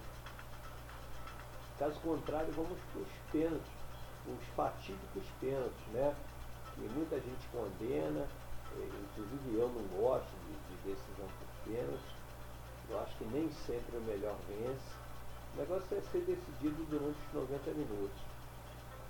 Caso 1.78 1.98
contrário, 2.00 2.52
vamos 2.52 2.78
para 2.92 3.00
os 3.00 3.08
pênaltis, 3.32 3.72
os 4.26 4.46
fatídicos 4.54 5.24
pênaltis, 5.40 5.86
né? 5.92 6.14
Que 6.74 6.80
muita 6.80 7.16
gente 7.16 7.48
condena, 7.52 8.26
é, 8.76 8.88
inclusive 9.02 9.58
eu 9.58 9.68
não 9.68 10.00
gosto 10.00 10.30
de, 10.46 10.76
de 10.76 10.94
decisão 10.94 11.26
por 11.26 11.72
pênaltis. 11.72 12.20
Eu 12.90 13.00
acho 13.00 13.16
que 13.16 13.24
nem 13.26 13.50
sempre 13.52 13.96
o 13.96 14.00
melhor 14.02 14.36
vence. 14.48 14.94
O 15.54 15.60
negócio 15.60 15.96
é 15.96 16.00
ser 16.00 16.20
decidido 16.20 16.84
durante 16.90 17.18
os 17.28 17.32
90 17.32 17.70
minutos. 17.70 18.20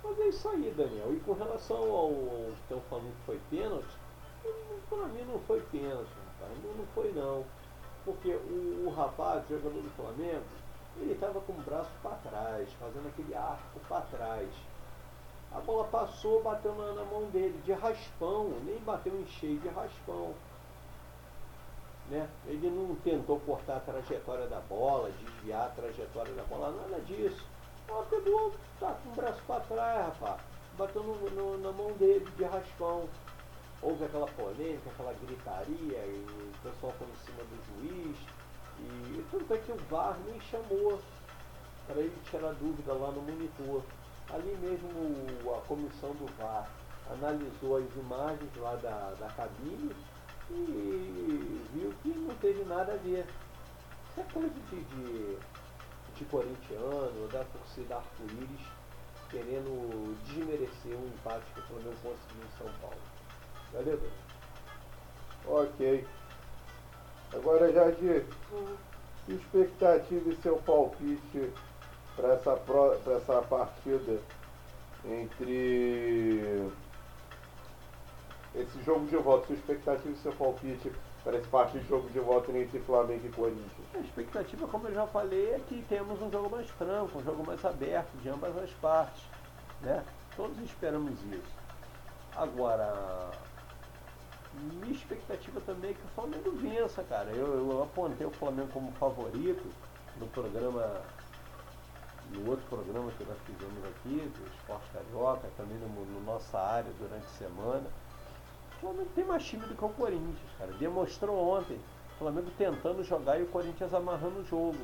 Mas 0.03 0.19
é 0.19 0.27
isso 0.29 0.49
aí, 0.49 0.73
Daniel. 0.75 1.13
E 1.13 1.19
com 1.19 1.33
relação 1.33 1.77
ao, 1.77 2.07
ao 2.07 2.51
que 2.53 2.61
estão 2.61 2.81
falando 2.89 3.15
que 3.17 3.25
foi 3.25 3.39
pênalti, 3.49 4.00
para 4.89 5.07
mim 5.07 5.23
não 5.23 5.39
foi 5.41 5.61
pênalti, 5.71 6.09
rapaz. 6.27 6.63
Não, 6.63 6.73
não 6.73 6.85
foi 6.93 7.11
não. 7.13 7.45
Porque 8.03 8.33
o, 8.33 8.85
o 8.87 8.93
rapaz, 8.95 9.43
o 9.45 9.57
jogador 9.57 9.81
do 9.81 9.89
Flamengo, 9.95 10.45
ele 10.97 11.13
estava 11.13 11.39
com 11.41 11.53
o 11.53 11.61
braço 11.61 11.91
para 12.01 12.15
trás, 12.17 12.69
fazendo 12.73 13.07
aquele 13.07 13.33
arco 13.35 13.79
para 13.87 14.01
trás. 14.01 14.49
A 15.53 15.59
bola 15.59 15.85
passou, 15.85 16.41
bateu 16.41 16.73
na, 16.75 16.93
na 16.93 17.03
mão 17.03 17.23
dele, 17.25 17.61
de 17.65 17.73
raspão, 17.73 18.49
nem 18.63 18.77
bateu 18.79 19.13
em 19.19 19.25
cheio, 19.25 19.59
de 19.59 19.67
raspão. 19.67 20.33
Né? 22.09 22.27
Ele 22.45 22.69
não 22.69 22.95
tentou 22.95 23.39
cortar 23.41 23.77
a 23.77 23.79
trajetória 23.81 24.47
da 24.47 24.59
bola, 24.61 25.11
desviar 25.11 25.67
a 25.67 25.69
trajetória 25.69 26.33
da 26.33 26.43
bola, 26.43 26.71
nada 26.71 27.01
disso. 27.01 27.45
Ela 27.87 28.03
pegou, 28.03 28.53
tá 28.79 28.95
com 29.03 29.09
o 29.09 29.13
braço 29.13 29.41
para 29.45 29.59
trás, 29.61 30.05
rapaz. 30.07 30.41
Bateu 30.77 31.03
no, 31.03 31.29
no, 31.31 31.57
na 31.57 31.71
mão 31.71 31.91
dele 31.93 32.25
de 32.37 32.43
raspão. 32.43 33.07
Houve 33.81 34.05
aquela 34.05 34.27
polêmica, 34.27 34.89
aquela 34.89 35.13
gritaria, 35.13 35.97
e 36.05 36.25
o 36.27 36.69
pessoal 36.69 36.93
foi 36.99 37.07
em 37.07 37.15
cima 37.25 37.43
do 37.43 37.81
juiz. 37.81 38.17
E 38.79 39.25
tudo 39.31 39.53
é 39.53 39.57
que 39.57 39.71
o 39.71 39.77
VAR 39.89 40.17
nem 40.25 40.39
chamou 40.41 40.99
para 41.87 41.99
ele 41.99 42.15
tirar 42.29 42.53
dúvida 42.53 42.93
lá 42.93 43.11
no 43.11 43.21
monitor. 43.21 43.83
Ali 44.29 44.55
mesmo 44.61 45.55
a 45.55 45.61
comissão 45.61 46.11
do 46.11 46.25
VAR 46.37 46.69
analisou 47.09 47.77
as 47.77 47.95
imagens 47.95 48.55
lá 48.57 48.75
da, 48.75 49.15
da 49.19 49.27
cabine 49.33 49.93
e 50.49 51.61
viu 51.73 51.93
que 52.01 52.09
não 52.09 52.35
teve 52.35 52.63
nada 52.65 52.93
a 52.93 52.97
ver. 52.97 53.25
Isso 54.09 54.19
é 54.19 54.23
coisa 54.31 54.49
de, 54.49 54.83
de, 54.83 55.37
de 56.15 56.25
corintiano, 56.25 57.27
da 57.29 57.43
torcida 57.45 57.95
arco-íris, 57.95 58.67
querendo 59.29 60.15
desmerecer 60.25 60.95
o 60.95 61.07
empate 61.07 61.45
que 61.53 61.59
o 61.59 61.63
Flamengo 61.63 61.95
conseguiu 62.03 62.43
em 62.43 62.57
São 62.57 62.71
Paulo. 62.81 63.20
Deus. 63.79 64.01
Ok. 65.47 66.07
Agora, 67.33 67.71
Jardim, 67.71 68.25
hum. 68.51 68.75
expectativa 69.27 70.29
e 70.29 70.35
seu 70.41 70.57
palpite 70.57 71.51
para 72.15 72.33
essa, 72.33 72.59
essa 73.15 73.41
partida 73.43 74.19
entre 75.05 76.69
esse 78.53 78.83
jogo 78.83 79.05
de 79.07 79.15
volta? 79.15 79.47
Sua 79.47 79.55
expectativa 79.55 80.09
e 80.09 80.17
seu 80.17 80.33
palpite 80.33 80.91
para 81.23 81.37
esse 81.37 81.47
partido 81.47 81.81
de 81.81 81.87
jogo 81.87 82.09
de 82.09 82.19
volta 82.19 82.51
entre 82.51 82.79
Flamengo 82.79 83.25
e 83.25 83.29
Corinthians? 83.29 83.71
A 83.95 83.99
expectativa, 83.99 84.67
como 84.67 84.87
eu 84.87 84.93
já 84.93 85.07
falei, 85.07 85.51
é 85.51 85.59
que 85.67 85.83
temos 85.87 86.21
um 86.21 86.29
jogo 86.29 86.49
mais 86.49 86.69
franco, 86.71 87.17
um 87.17 87.23
jogo 87.23 87.45
mais 87.45 87.63
aberto 87.63 88.11
de 88.21 88.29
ambas 88.29 88.57
as 88.57 88.71
partes. 88.73 89.23
Né? 89.81 90.03
Todos 90.35 90.57
esperamos 90.59 91.13
isso. 91.31 91.61
Agora, 92.35 93.31
minha 94.53 94.91
expectativa 94.91 95.61
também 95.61 95.91
é 95.91 95.93
que 95.93 96.05
o 96.05 96.09
Flamengo 96.09 96.51
vença, 96.51 97.03
cara. 97.03 97.31
Eu, 97.31 97.69
eu 97.69 97.83
apontei 97.83 98.25
o 98.25 98.31
Flamengo 98.31 98.69
como 98.73 98.91
favorito 98.93 99.63
no 100.17 100.27
programa, 100.27 101.01
no 102.31 102.49
outro 102.49 102.65
programa 102.69 103.11
que 103.11 103.23
nós 103.23 103.37
fizemos 103.45 103.83
aqui, 103.85 104.31
do 104.37 104.47
Esporte 104.55 104.89
Carioca, 104.91 105.47
também 105.55 105.77
no, 105.77 105.87
no 105.87 106.21
nossa 106.21 106.59
área 106.59 106.91
durante 106.99 107.25
a 107.25 107.37
semana. 107.37 107.87
O 108.77 108.79
Flamengo 108.81 109.09
tem 109.15 109.23
mais 109.23 109.43
time 109.43 109.65
do 109.65 109.75
que 109.75 109.85
o 109.85 109.89
Corinthians, 109.89 110.51
cara. 110.57 110.71
Demonstrou 110.73 111.37
ontem. 111.57 111.79
O 112.15 112.19
Flamengo 112.19 112.51
tentando 112.57 113.03
jogar 113.03 113.39
e 113.39 113.43
o 113.43 113.47
Corinthians 113.47 113.93
amarrando 113.93 114.39
o 114.41 114.45
jogo, 114.45 114.77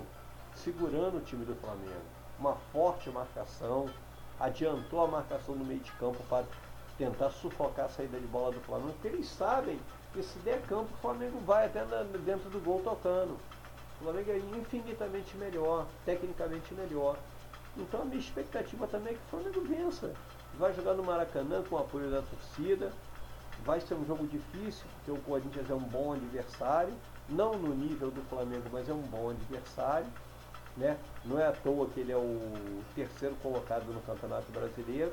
segurando 0.56 1.18
o 1.18 1.22
time 1.22 1.46
do 1.46 1.56
Flamengo. 1.56 2.06
Uma 2.40 2.56
forte 2.72 3.10
marcação, 3.10 3.88
adiantou 4.40 5.04
a 5.04 5.08
marcação 5.08 5.56
no 5.56 5.66
meio 5.66 5.80
de 5.80 5.92
campo 5.94 6.24
para 6.30 6.46
tentar 6.98 7.30
sufocar 7.32 7.86
a 7.86 7.90
saída 7.90 8.20
de 8.20 8.28
bola 8.28 8.52
do 8.52 8.60
Flamengo, 8.62 8.94
porque 8.94 9.08
eles 9.08 9.28
sabem 9.28 9.80
que 10.14 10.24
se 10.24 10.40
der 10.40 10.62
campo 10.64 10.94
o 10.94 10.98
Flamengo 10.98 11.40
vai 11.46 11.66
até 11.66 11.86
na, 11.86 12.04
dentro 12.04 12.50
do 12.50 12.60
gol 12.64 12.82
tocando. 12.84 13.38
O 14.00 14.04
Flamengo 14.04 14.32
é 14.32 14.38
infinitamente 14.38 15.36
melhor, 15.38 15.88
tecnicamente 16.06 16.74
melhor. 16.74 17.18
Então 17.76 18.02
a 18.02 18.06
minha 18.06 18.20
expectativa 18.20 18.88
também 18.88 19.14
é 19.14 19.16
que 19.16 19.22
o 19.28 19.30
Flamengo 19.30 19.62
vença. 19.62 20.14
Vai 20.58 20.74
jogar 20.74 20.94
no 20.94 21.04
Maracanã 21.04 21.64
com 21.64 21.76
o 21.76 21.80
apoio 21.80 22.10
da 22.10 22.22
torcida, 22.22 22.92
Vai 23.66 23.82
ser 23.82 23.96
um 23.96 24.06
jogo 24.06 24.26
difícil, 24.28 24.86
porque 24.96 25.12
o 25.12 25.22
Corinthians 25.24 25.70
é 25.70 25.74
um 25.74 25.80
bom 25.80 26.14
adversário, 26.14 26.94
não 27.28 27.54
no 27.54 27.74
nível 27.74 28.12
do 28.12 28.22
Flamengo, 28.30 28.64
mas 28.72 28.88
é 28.88 28.94
um 28.94 29.02
bom 29.02 29.30
adversário. 29.30 30.08
Né? 30.76 30.96
Não 31.26 31.40
é 31.40 31.48
à 31.48 31.52
toa 31.52 31.88
que 31.88 32.00
ele 32.00 32.12
é 32.12 32.18
o 32.18 32.40
terceiro 32.94 33.36
colocado 33.42 33.86
no 33.86 34.00
Campeonato 34.02 34.52
Brasileiro, 34.52 35.12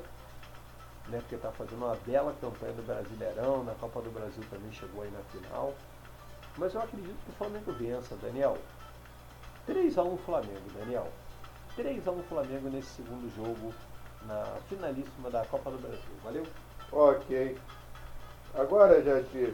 né? 1.09 1.19
porque 1.19 1.35
está 1.35 1.51
fazendo 1.51 1.85
uma 1.85 1.95
bela 2.05 2.33
campanha 2.39 2.73
no 2.73 2.83
Brasileirão, 2.83 3.63
na 3.63 3.73
Copa 3.75 4.01
do 4.01 4.11
Brasil 4.11 4.43
também 4.49 4.71
chegou 4.71 5.03
aí 5.03 5.11
na 5.11 5.19
final. 5.31 5.73
Mas 6.57 6.73
eu 6.73 6.81
acredito 6.81 7.17
que 7.25 7.31
o 7.31 7.33
Flamengo 7.33 7.71
vença, 7.73 8.15
Daniel. 8.15 8.57
3x1 9.67 10.17
Flamengo, 10.19 10.69
Daniel. 10.77 11.07
3x1 11.77 12.23
Flamengo 12.29 12.69
nesse 12.69 12.89
segundo 12.89 13.29
jogo, 13.35 13.73
na 14.25 14.43
finalíssima 14.69 15.29
da 15.29 15.45
Copa 15.45 15.71
do 15.71 15.77
Brasil. 15.77 16.15
Valeu? 16.23 16.43
Ok. 16.91 17.57
Agora, 18.53 19.03
Jadir, 19.03 19.53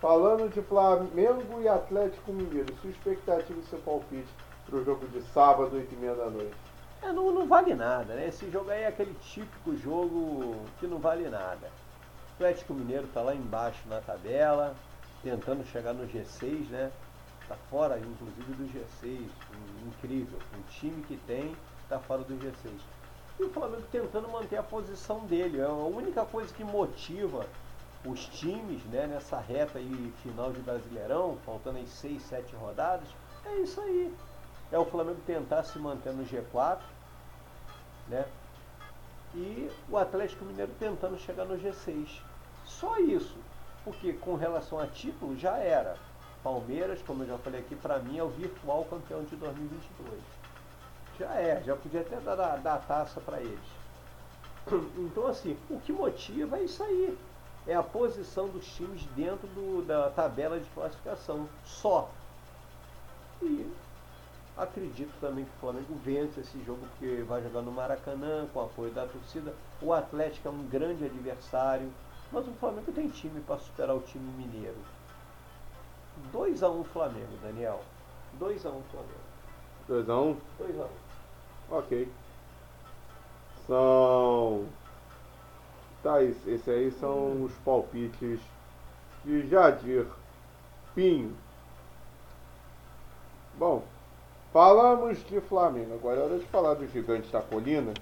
falando 0.00 0.52
de 0.52 0.60
Flamengo 0.62 1.60
e 1.60 1.68
Atlético 1.68 2.32
Mineiro, 2.32 2.74
sua 2.80 2.90
expectativa 2.90 3.58
e 3.58 3.64
seu 3.64 3.78
palpite 3.78 4.28
para 4.66 4.76
o 4.76 4.84
jogo 4.84 5.06
de 5.08 5.22
sábado, 5.32 5.76
8 5.76 5.94
e 5.94 5.96
meia 5.96 6.14
da 6.14 6.30
noite? 6.30 6.69
É, 7.02 7.12
não, 7.12 7.30
não 7.32 7.46
vale 7.46 7.74
nada, 7.74 8.14
né? 8.14 8.28
Esse 8.28 8.50
jogo 8.50 8.70
aí 8.70 8.82
é 8.82 8.88
aquele 8.88 9.14
típico 9.14 9.76
jogo 9.76 10.66
que 10.78 10.86
não 10.86 10.98
vale 10.98 11.28
nada. 11.28 11.70
O 12.32 12.34
Atlético 12.34 12.74
Mineiro 12.74 13.06
está 13.06 13.22
lá 13.22 13.34
embaixo 13.34 13.88
na 13.88 14.00
tabela, 14.00 14.74
tentando 15.22 15.64
chegar 15.66 15.92
no 15.92 16.06
G6, 16.06 16.68
né? 16.68 16.90
Está 17.42 17.56
fora, 17.70 17.98
inclusive, 17.98 18.52
do 18.52 18.64
G6. 18.72 19.28
Incrível. 19.86 20.38
Um 20.56 20.62
time 20.70 21.02
que 21.02 21.16
tem 21.26 21.56
está 21.82 21.98
fora 21.98 22.22
do 22.22 22.34
G6. 22.34 22.70
E 23.38 23.44
o 23.44 23.50
Flamengo 23.50 23.82
tentando 23.90 24.28
manter 24.28 24.58
a 24.58 24.62
posição 24.62 25.20
dele. 25.20 25.60
É 25.60 25.64
a 25.64 25.72
única 25.72 26.24
coisa 26.24 26.52
que 26.52 26.62
motiva 26.62 27.46
os 28.04 28.26
times 28.26 28.82
né, 28.84 29.06
nessa 29.06 29.38
reta 29.38 29.78
aí 29.78 30.12
final 30.22 30.52
de 30.52 30.60
Brasileirão, 30.60 31.38
faltando 31.44 31.78
aí 31.78 31.86
6, 31.86 32.22
7 32.22 32.54
rodadas, 32.56 33.08
é 33.44 33.56
isso 33.56 33.80
aí. 33.80 34.14
É 34.72 34.78
o 34.78 34.84
Flamengo 34.84 35.20
tentar 35.26 35.62
se 35.64 35.78
manter 35.78 36.12
no 36.12 36.24
G4, 36.24 36.78
né? 38.08 38.24
E 39.34 39.70
o 39.88 39.96
Atlético 39.96 40.44
Mineiro 40.44 40.72
tentando 40.78 41.18
chegar 41.18 41.44
no 41.44 41.58
G6. 41.58 42.20
Só 42.64 42.98
isso. 42.98 43.36
Porque 43.84 44.12
com 44.12 44.34
relação 44.34 44.78
a 44.78 44.86
título 44.86 45.36
já 45.36 45.56
era. 45.56 45.96
Palmeiras, 46.42 47.00
como 47.06 47.22
eu 47.22 47.28
já 47.28 47.38
falei 47.38 47.60
aqui, 47.60 47.76
para 47.76 47.98
mim 47.98 48.18
é 48.18 48.22
o 48.22 48.28
virtual 48.28 48.84
campeão 48.84 49.22
de 49.24 49.36
2022. 49.36 50.20
Já 51.18 51.34
é, 51.34 51.62
já 51.62 51.76
podia 51.76 52.00
até 52.00 52.16
dar, 52.20 52.56
dar 52.58 52.74
a 52.74 52.78
taça 52.78 53.20
para 53.20 53.40
eles. 53.40 53.58
Então 54.96 55.26
assim, 55.26 55.56
o 55.68 55.78
que 55.80 55.92
motiva 55.92 56.58
é 56.58 56.62
isso 56.62 56.82
aí 56.82 57.18
é 57.66 57.74
a 57.74 57.82
posição 57.82 58.48
dos 58.48 58.66
times 58.74 59.04
dentro 59.16 59.46
do, 59.48 59.84
da 59.86 60.10
tabela 60.10 60.58
de 60.58 60.68
classificação. 60.70 61.48
Só. 61.64 62.10
E 63.42 63.70
acredito 64.62 65.12
também 65.20 65.44
que 65.44 65.50
o 65.56 65.60
Flamengo 65.60 65.94
vence 66.04 66.40
esse 66.40 66.62
jogo 66.64 66.80
porque 66.90 67.22
vai 67.22 67.42
jogar 67.42 67.62
no 67.62 67.72
Maracanã 67.72 68.46
com 68.52 68.60
o 68.60 68.64
apoio 68.64 68.90
da 68.92 69.06
torcida. 69.06 69.54
O 69.80 69.92
Atlético 69.92 70.48
é 70.48 70.50
um 70.50 70.66
grande 70.66 71.04
adversário, 71.04 71.90
mas 72.30 72.46
o 72.46 72.52
Flamengo 72.52 72.92
tem 72.92 73.08
time 73.08 73.40
para 73.40 73.58
superar 73.58 73.96
o 73.96 74.00
time 74.00 74.30
mineiro. 74.32 74.78
2 76.32 76.62
a 76.62 76.68
1 76.68 76.80
um 76.80 76.84
Flamengo, 76.84 77.36
Daniel. 77.42 77.80
2 78.34 78.66
a 78.66 78.70
1 78.70 78.76
um 78.76 78.82
Flamengo. 78.82 79.14
2 79.88 80.10
a 80.10 80.14
1 80.14 80.28
um? 80.28 80.36
2 80.58 80.80
a 80.80 80.82
1 80.82 80.84
um. 80.84 81.78
Ok. 81.78 82.12
São 83.66 84.66
Tá, 86.02 86.22
esse 86.22 86.70
aí 86.70 86.90
são 86.92 87.44
os 87.44 87.52
palpites 87.58 88.40
de 89.22 89.46
Jadir 89.48 90.06
Pinho. 90.94 91.36
Bom, 93.58 93.84
falamos 94.52 95.18
de 95.26 95.40
Flamengo. 95.40 95.94
Agora 95.94 96.20
é 96.20 96.24
hora 96.24 96.38
de 96.38 96.46
falar 96.46 96.74
do 96.74 96.86
Gigante 96.86 97.30
da 97.30 97.40
Colina. 97.40 97.92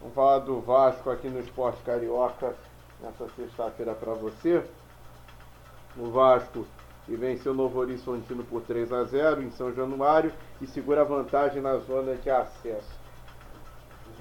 Vamos 0.00 0.14
falar 0.14 0.38
do 0.40 0.60
Vasco 0.60 1.10
aqui 1.10 1.28
no 1.28 1.40
Esporte 1.40 1.82
Carioca 1.82 2.54
nessa 3.00 3.28
sexta-feira 3.36 3.94
para 3.94 4.14
você. 4.14 4.64
O 5.96 6.10
Vasco 6.10 6.66
e 7.06 7.16
venceu 7.16 7.52
o 7.52 7.54
Novo 7.54 7.78
Horizontino 7.78 8.42
por 8.44 8.62
3 8.62 8.92
a 8.92 9.04
0 9.04 9.42
em 9.42 9.50
São 9.50 9.72
Januário 9.74 10.32
e 10.60 10.66
segura 10.66 11.04
vantagem 11.04 11.60
na 11.60 11.76
zona 11.78 12.14
de 12.14 12.30
acesso. 12.30 12.98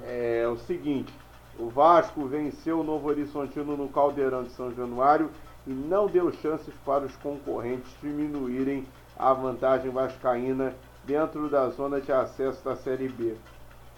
É 0.03 0.45
o 0.47 0.57
seguinte, 0.57 1.13
o 1.57 1.69
Vasco 1.69 2.25
venceu 2.25 2.79
o 2.79 2.83
Novo 2.83 3.07
Horizontino 3.07 3.77
no 3.77 3.87
Caldeirão 3.87 4.43
de 4.43 4.51
São 4.51 4.73
Januário 4.73 5.29
e 5.65 5.71
não 5.71 6.07
deu 6.07 6.31
chances 6.31 6.73
para 6.85 7.05
os 7.05 7.15
concorrentes 7.17 7.91
diminuírem 8.01 8.85
a 9.17 9.33
vantagem 9.33 9.91
vascaína 9.91 10.73
dentro 11.05 11.49
da 11.49 11.69
zona 11.69 12.01
de 12.01 12.11
acesso 12.11 12.63
da 12.63 12.75
Série 12.75 13.07
B. 13.07 13.35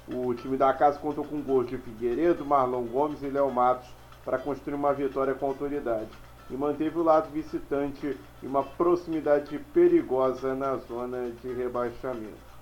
O 0.07 0.33
time 0.33 0.57
da 0.57 0.73
casa 0.73 0.99
contou 0.99 1.25
com 1.25 1.41
gols 1.41 1.67
de 1.67 1.77
Figueiredo, 1.77 2.45
Marlon 2.45 2.83
Gomes 2.83 3.23
e 3.23 3.27
Léo 3.27 3.51
Matos 3.51 3.89
para 4.23 4.37
construir 4.37 4.75
uma 4.75 4.93
vitória 4.93 5.33
com 5.33 5.47
autoridade 5.47 6.09
e 6.49 6.53
manteve 6.53 6.97
o 6.99 7.03
lado 7.03 7.31
visitante 7.31 8.17
em 8.43 8.47
uma 8.47 8.63
proximidade 8.63 9.57
perigosa 9.73 10.53
na 10.53 10.75
zona 10.77 11.31
de 11.41 11.53
rebaixamento. 11.53 12.55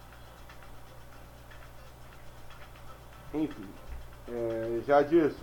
Enfim, 3.33 3.67
é, 4.29 4.81
já 4.85 5.01
disse, 5.01 5.35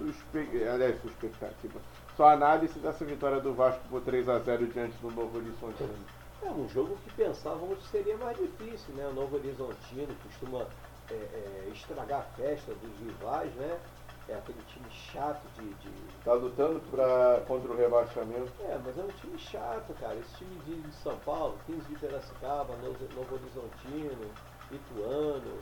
aliás, 0.72 1.00
sua 1.00 1.10
expectativa, 1.10 1.80
sua 2.20 2.33
análise 2.33 2.78
dessa 2.80 3.02
vitória 3.02 3.40
do 3.40 3.54
Vasco 3.54 3.80
por 3.88 4.02
3 4.02 4.28
a 4.28 4.38
0 4.40 4.66
diante 4.66 4.94
do 4.98 5.11
Novo 5.11 5.38
Horizontino. 5.38 5.94
É 6.42 6.50
um 6.50 6.68
jogo 6.68 6.94
que 7.02 7.14
pensávamos 7.14 7.78
que 7.78 7.88
seria 7.88 8.14
mais 8.18 8.37
difícil, 8.37 8.92
né? 8.92 9.06
O 9.06 9.14
Novo 9.14 9.37
Horizontino 9.37 10.14
costuma 10.24 10.66
é, 11.11 11.14
é, 11.14 11.70
estragar 11.72 12.20
a 12.20 12.37
festa 12.37 12.74
dos 12.74 12.98
rivais, 12.98 13.50
né? 13.54 13.80
é 14.28 14.35
aquele 14.35 14.61
time 14.68 14.90
chato 14.90 15.40
de. 15.56 15.66
de... 15.76 15.90
Tá 16.22 16.35
lutando 16.35 16.78
pra, 16.90 17.42
contra 17.48 17.72
o 17.72 17.76
rebaixamento. 17.76 18.52
É, 18.61 18.78
mas 18.85 18.98
é 18.98 19.02
um 19.02 19.12
time 19.18 19.38
chato, 19.38 19.94
cara. 19.98 20.14
Esse 20.16 20.44
time 20.44 20.61
de, 20.66 20.83
de 20.83 20.94
São 20.96 21.16
Paulo, 21.20 21.59
15 21.66 21.80
de 21.87 21.94
Piracicaba, 22.00 22.76
Novo 23.16 23.35
Horizontino, 23.35 24.30
Ituano. 24.70 25.59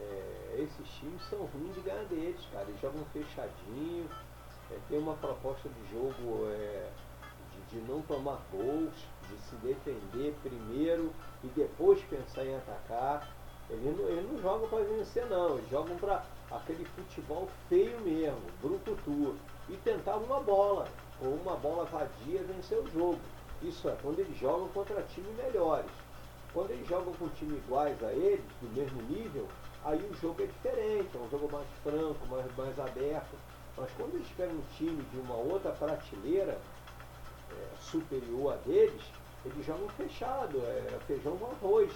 É, 0.00 0.56
esses 0.58 0.88
times 0.98 1.22
são 1.30 1.38
ruins 1.38 1.72
de 1.72 1.82
ganhar 1.82 2.04
deles, 2.06 2.44
cara. 2.52 2.64
Eles 2.66 2.80
jogam 2.80 3.04
fechadinho, 3.12 4.10
é, 4.70 4.78
tem 4.88 4.98
uma 4.98 5.14
proposta 5.14 5.68
de 5.68 5.92
jogo 5.92 6.48
é, 6.50 6.88
de, 7.52 7.78
de 7.78 7.86
não 7.88 8.02
tomar 8.02 8.40
gols, 8.50 8.94
de 9.28 9.36
se 9.42 9.56
defender 9.56 10.34
primeiro 10.42 11.12
e 11.42 11.48
depois 11.48 12.00
pensar 12.04 12.44
em 12.44 12.56
atacar. 12.56 13.28
Eles 13.70 13.96
não, 13.96 14.08
eles 14.08 14.30
não 14.30 14.42
jogam 14.42 14.68
para 14.68 14.84
vencer 14.84 15.26
não, 15.26 15.56
eles 15.56 15.70
jogam 15.70 15.96
para 15.96 16.24
aquele 16.50 16.84
futebol 16.84 17.48
feio 17.68 17.98
mesmo, 18.00 18.42
brucutu, 18.60 19.34
e 19.68 19.76
tentar 19.78 20.16
uma 20.16 20.40
bola, 20.40 20.86
ou 21.22 21.34
uma 21.34 21.56
bola 21.56 21.84
vadia 21.84 22.42
vencer 22.42 22.78
o 22.78 22.90
jogo. 22.90 23.20
Isso 23.62 23.88
é, 23.88 23.96
quando 24.02 24.18
eles 24.18 24.36
jogam 24.38 24.68
contra 24.68 25.00
times 25.02 25.34
melhores. 25.36 25.90
Quando 26.52 26.70
eles 26.70 26.86
jogam 26.86 27.12
com 27.14 27.26
times 27.30 27.58
iguais 27.64 28.00
a 28.04 28.12
eles, 28.12 28.44
do 28.60 28.68
mesmo 28.76 29.02
nível, 29.02 29.48
aí 29.84 29.98
o 29.98 30.14
jogo 30.14 30.42
é 30.42 30.46
diferente, 30.46 31.16
é 31.16 31.18
um 31.18 31.28
jogo 31.28 31.50
mais 31.50 31.66
franco, 31.82 32.26
mais, 32.28 32.56
mais 32.56 32.78
aberto. 32.78 33.36
Mas 33.76 33.90
quando 33.96 34.14
eles 34.14 34.28
pegam 34.36 34.54
um 34.54 34.62
time 34.76 35.02
de 35.02 35.18
uma 35.18 35.34
outra 35.34 35.72
prateleira 35.72 36.58
é, 37.50 37.76
superior 37.80 38.54
a 38.54 38.56
deles, 38.56 39.02
eles 39.44 39.66
jogam 39.66 39.88
fechado, 39.90 40.58
é 40.64 40.98
feijão 41.06 41.36
com 41.36 41.46
arroz, 41.46 41.92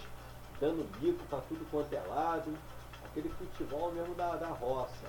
dando 0.60 0.88
bico 0.98 1.24
para 1.30 1.40
tudo 1.42 1.68
quanto 1.70 1.92
é 1.92 2.00
lado, 2.00 2.52
aquele 3.04 3.28
futebol 3.30 3.92
mesmo 3.92 4.14
da, 4.14 4.36
da 4.36 4.48
roça. 4.48 5.06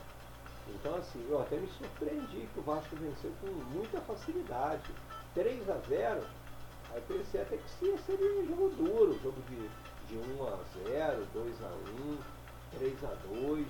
Então 0.67 0.95
assim, 0.95 1.25
eu 1.29 1.41
até 1.41 1.58
me 1.58 1.67
surpreendi 1.67 2.47
que 2.53 2.60
o 2.60 2.63
Vasco 2.63 2.95
venceu 2.95 3.32
com 3.41 3.47
muita 3.75 3.99
facilidade. 4.01 4.93
3 5.34 5.69
a 5.69 5.77
0 5.88 6.23
aí 6.93 7.01
pensei 7.08 7.41
até 7.41 7.58
que 7.58 7.69
sim, 7.79 7.97
seria 8.05 8.41
um 8.41 8.47
jogo 8.47 8.69
duro, 8.69 9.19
jogo 9.21 9.41
de, 9.49 9.69
de 10.08 10.17
1 10.39 10.47
a 10.47 10.58
0, 10.88 11.27
2 11.34 11.63
a 11.63 11.67
1, 11.67 12.17
3 12.77 13.03
a 13.03 13.15
2. 13.45 13.67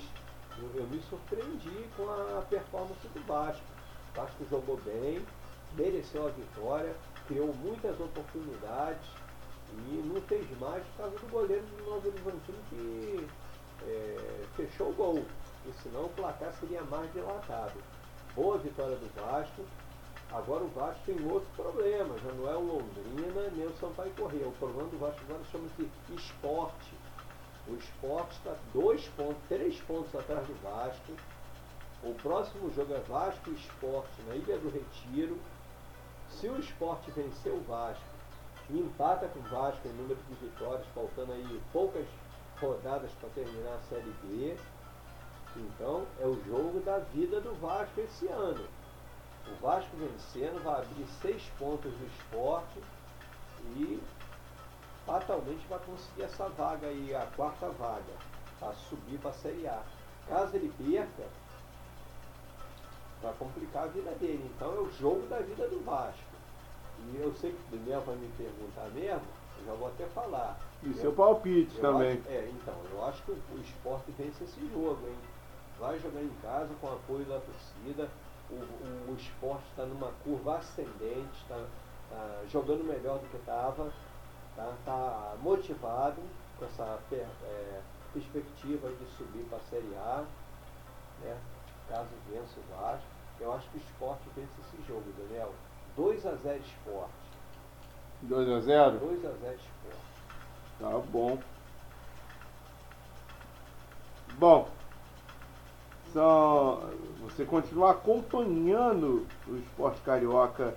Eu, 0.75 0.87
me 0.87 1.01
surpreendi 1.09 1.85
com 1.95 2.03
a 2.09 2.41
performance 2.49 3.07
do 3.07 3.25
Vasco. 3.25 3.63
O 4.11 4.17
Vasco 4.17 4.45
jogou 4.49 4.77
bem, 4.77 5.25
mereceu 5.77 6.27
a 6.27 6.31
vitória, 6.31 6.93
criou 7.27 7.53
muitas 7.53 7.99
oportunidades 7.99 9.07
e 9.71 10.03
não 10.05 10.21
fez 10.21 10.45
mais 10.59 10.83
por 10.83 10.97
causa 10.97 11.17
do 11.17 11.31
goleiro 11.31 11.65
do 11.65 11.85
Novo 11.85 12.07
Horizontino 12.07 12.57
que 12.69 13.27
é, 13.83 14.45
fechou 14.55 14.89
o 14.89 14.93
gol. 14.93 15.25
E 15.65 15.73
senão 15.83 16.05
o 16.05 16.09
placar 16.09 16.53
seria 16.59 16.81
mais 16.83 17.11
dilatado. 17.13 17.79
Boa 18.35 18.57
vitória 18.57 18.95
do 18.95 19.07
Vasco. 19.15 19.63
Agora 20.31 20.63
o 20.63 20.67
Vasco 20.69 21.01
tem 21.05 21.31
outro 21.31 21.49
problema, 21.55 22.15
já 22.19 22.31
não 22.33 22.49
é 22.49 22.55
o 22.55 22.61
Londrina 22.61 23.49
nem 23.55 23.65
o 23.65 23.77
Sampaio 23.77 24.11
Correia. 24.11 24.47
O 24.47 24.51
problema 24.53 24.89
do 24.89 24.97
Vasco 24.97 25.21
agora 25.27 25.43
chama-se 25.51 25.89
esporte. 26.13 26.98
O 27.69 27.75
esporte 27.75 28.31
está 28.31 28.55
dois 28.73 29.07
pontos, 29.09 29.37
três 29.47 29.79
pontos 29.81 30.13
atrás 30.15 30.45
do 30.47 30.55
Vasco. 30.63 31.13
O 32.03 32.15
próximo 32.15 32.73
jogo 32.73 32.93
é 32.95 32.99
Vasco 33.01 33.51
e 33.51 33.53
Esporte 33.53 34.21
na 34.27 34.35
Ilha 34.35 34.57
do 34.57 34.69
Retiro. 34.69 35.37
Se 36.29 36.47
o 36.47 36.57
esporte 36.57 37.11
vencer 37.11 37.51
o 37.53 37.61
Vasco 37.61 38.03
e 38.69 38.79
empata 38.79 39.27
com 39.27 39.39
o 39.39 39.43
Vasco 39.43 39.87
em 39.87 39.93
número 39.93 40.19
de 40.27 40.35
vitórias, 40.35 40.87
faltando 40.95 41.33
aí 41.33 41.61
poucas 41.71 42.07
rodadas 42.59 43.11
para 43.19 43.29
terminar 43.29 43.75
a 43.75 43.81
Série 43.89 44.13
B, 44.23 44.57
então 45.55 46.05
é 46.19 46.25
o 46.25 46.41
jogo 46.45 46.79
da 46.79 46.99
vida 46.99 47.39
do 47.39 47.53
Vasco 47.59 47.99
esse 48.01 48.27
ano. 48.27 48.65
O 49.47 49.61
Vasco 49.61 49.95
vencendo 49.95 50.63
vai 50.63 50.81
abrir 50.81 51.05
seis 51.21 51.43
pontos 51.57 51.91
do 51.91 52.05
esporte 52.07 52.79
e 53.75 53.99
fatalmente 55.09 55.65
vai 55.67 55.79
conseguir 55.79 56.23
essa 56.23 56.47
vaga 56.49 56.87
aí, 56.87 57.15
a 57.15 57.25
quarta 57.35 57.67
vaga, 57.69 58.13
para 58.59 58.73
subir 58.73 59.17
para 59.17 59.31
a 59.31 59.33
Série 59.33 59.67
A. 59.67 59.81
Caso 60.27 60.55
ele 60.55 60.71
perca, 60.77 61.27
vai 63.23 63.33
complicar 63.39 63.83
a 63.85 63.87
vida 63.87 64.11
dele. 64.11 64.51
Então 64.55 64.71
é 64.71 64.79
o 64.79 64.91
jogo 64.91 65.25
da 65.27 65.39
vida 65.39 65.67
do 65.67 65.83
Vasco. 65.83 66.29
E 66.99 67.17
eu 67.19 67.33
sei 67.33 67.51
que 67.51 67.75
o 67.75 67.77
Daniel 67.77 68.01
vai 68.01 68.15
me 68.17 68.29
perguntar 68.37 68.89
mesmo, 68.89 69.27
eu 69.59 69.65
já 69.65 69.73
vou 69.73 69.87
até 69.87 70.05
falar. 70.07 70.59
E 70.83 70.93
seu 70.93 71.11
palpite 71.11 71.75
também. 71.79 72.19
Acho, 72.19 72.29
é, 72.29 72.49
então, 72.53 72.75
eu 72.91 73.05
acho 73.05 73.23
que 73.23 73.31
o, 73.31 73.37
o 73.55 73.59
esporte 73.61 74.11
vence 74.11 74.43
esse 74.43 74.59
jogo, 74.69 74.99
hein? 75.07 75.17
Vai 75.79 75.97
jogar 75.99 76.21
em 76.21 76.31
casa 76.41 76.69
com 76.79 76.87
apoio 76.87 77.25
da 77.25 77.39
torcida. 77.39 78.09
O, 78.49 78.53
o, 78.53 79.11
o 79.11 79.15
esporte 79.15 79.63
está 79.69 79.85
numa 79.85 80.11
curva 80.23 80.57
ascendente, 80.57 81.41
está 81.41 81.65
tá 82.09 82.41
jogando 82.47 82.83
melhor 82.83 83.19
do 83.19 83.29
que 83.29 83.37
estava, 83.37 83.91
está 84.59 84.75
tá 84.85 85.35
motivado 85.41 86.21
com 86.57 86.65
essa 86.65 86.99
é, 87.11 87.81
perspectiva 88.13 88.89
de 88.89 89.05
subir 89.17 89.43
para 89.49 89.57
a 89.57 89.61
Série 89.61 89.95
A, 89.95 90.23
né? 91.21 91.37
caso 91.87 92.09
vença 92.29 92.59
o 92.59 92.75
Vasco. 92.75 93.07
Eu 93.39 93.53
acho 93.53 93.69
que 93.69 93.77
o 93.77 93.81
esporte 93.81 94.23
vence 94.35 94.51
esse 94.61 94.87
jogo, 94.87 95.05
Daniel. 95.17 95.53
2 95.95 96.25
a 96.25 96.35
0 96.35 96.59
esporte. 96.59 97.13
2 98.21 98.49
a 98.49 98.59
0 98.59 98.99
2 98.99 99.25
a 99.25 99.29
0 99.29 99.55
esporte. 99.55 99.99
Tá 100.79 100.89
bom. 101.09 101.39
Bom, 104.37 104.69
só 106.13 106.81
você 107.21 107.45
continua 107.45 107.91
acompanhando 107.91 109.27
o 109.47 109.57
esporte 109.57 110.01
carioca 110.01 110.75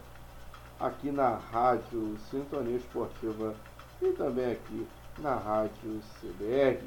aqui 0.78 1.10
na 1.10 1.36
rádio 1.36 2.18
Sintonia 2.30 2.76
Esportiva 2.76 3.54
e 4.02 4.12
também 4.12 4.52
aqui 4.52 4.86
na 5.18 5.36
rádio 5.36 6.00
CBR. 6.20 6.82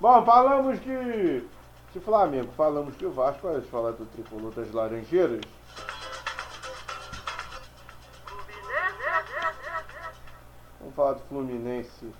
Bom, 0.00 0.24
falamos 0.24 0.80
de, 0.80 1.40
de 1.92 2.00
Flamengo, 2.00 2.52
falamos 2.56 2.96
de 2.96 3.06
Vasco, 3.06 3.48
vamos 3.48 3.68
falar 3.68 3.92
do 3.92 4.06
tricolor 4.06 4.52
das 4.52 4.70
Laranjeiras. 4.72 5.40
Vamos 10.80 10.94
falar 10.94 11.12
do 11.14 11.20
Fluminense 11.28 12.12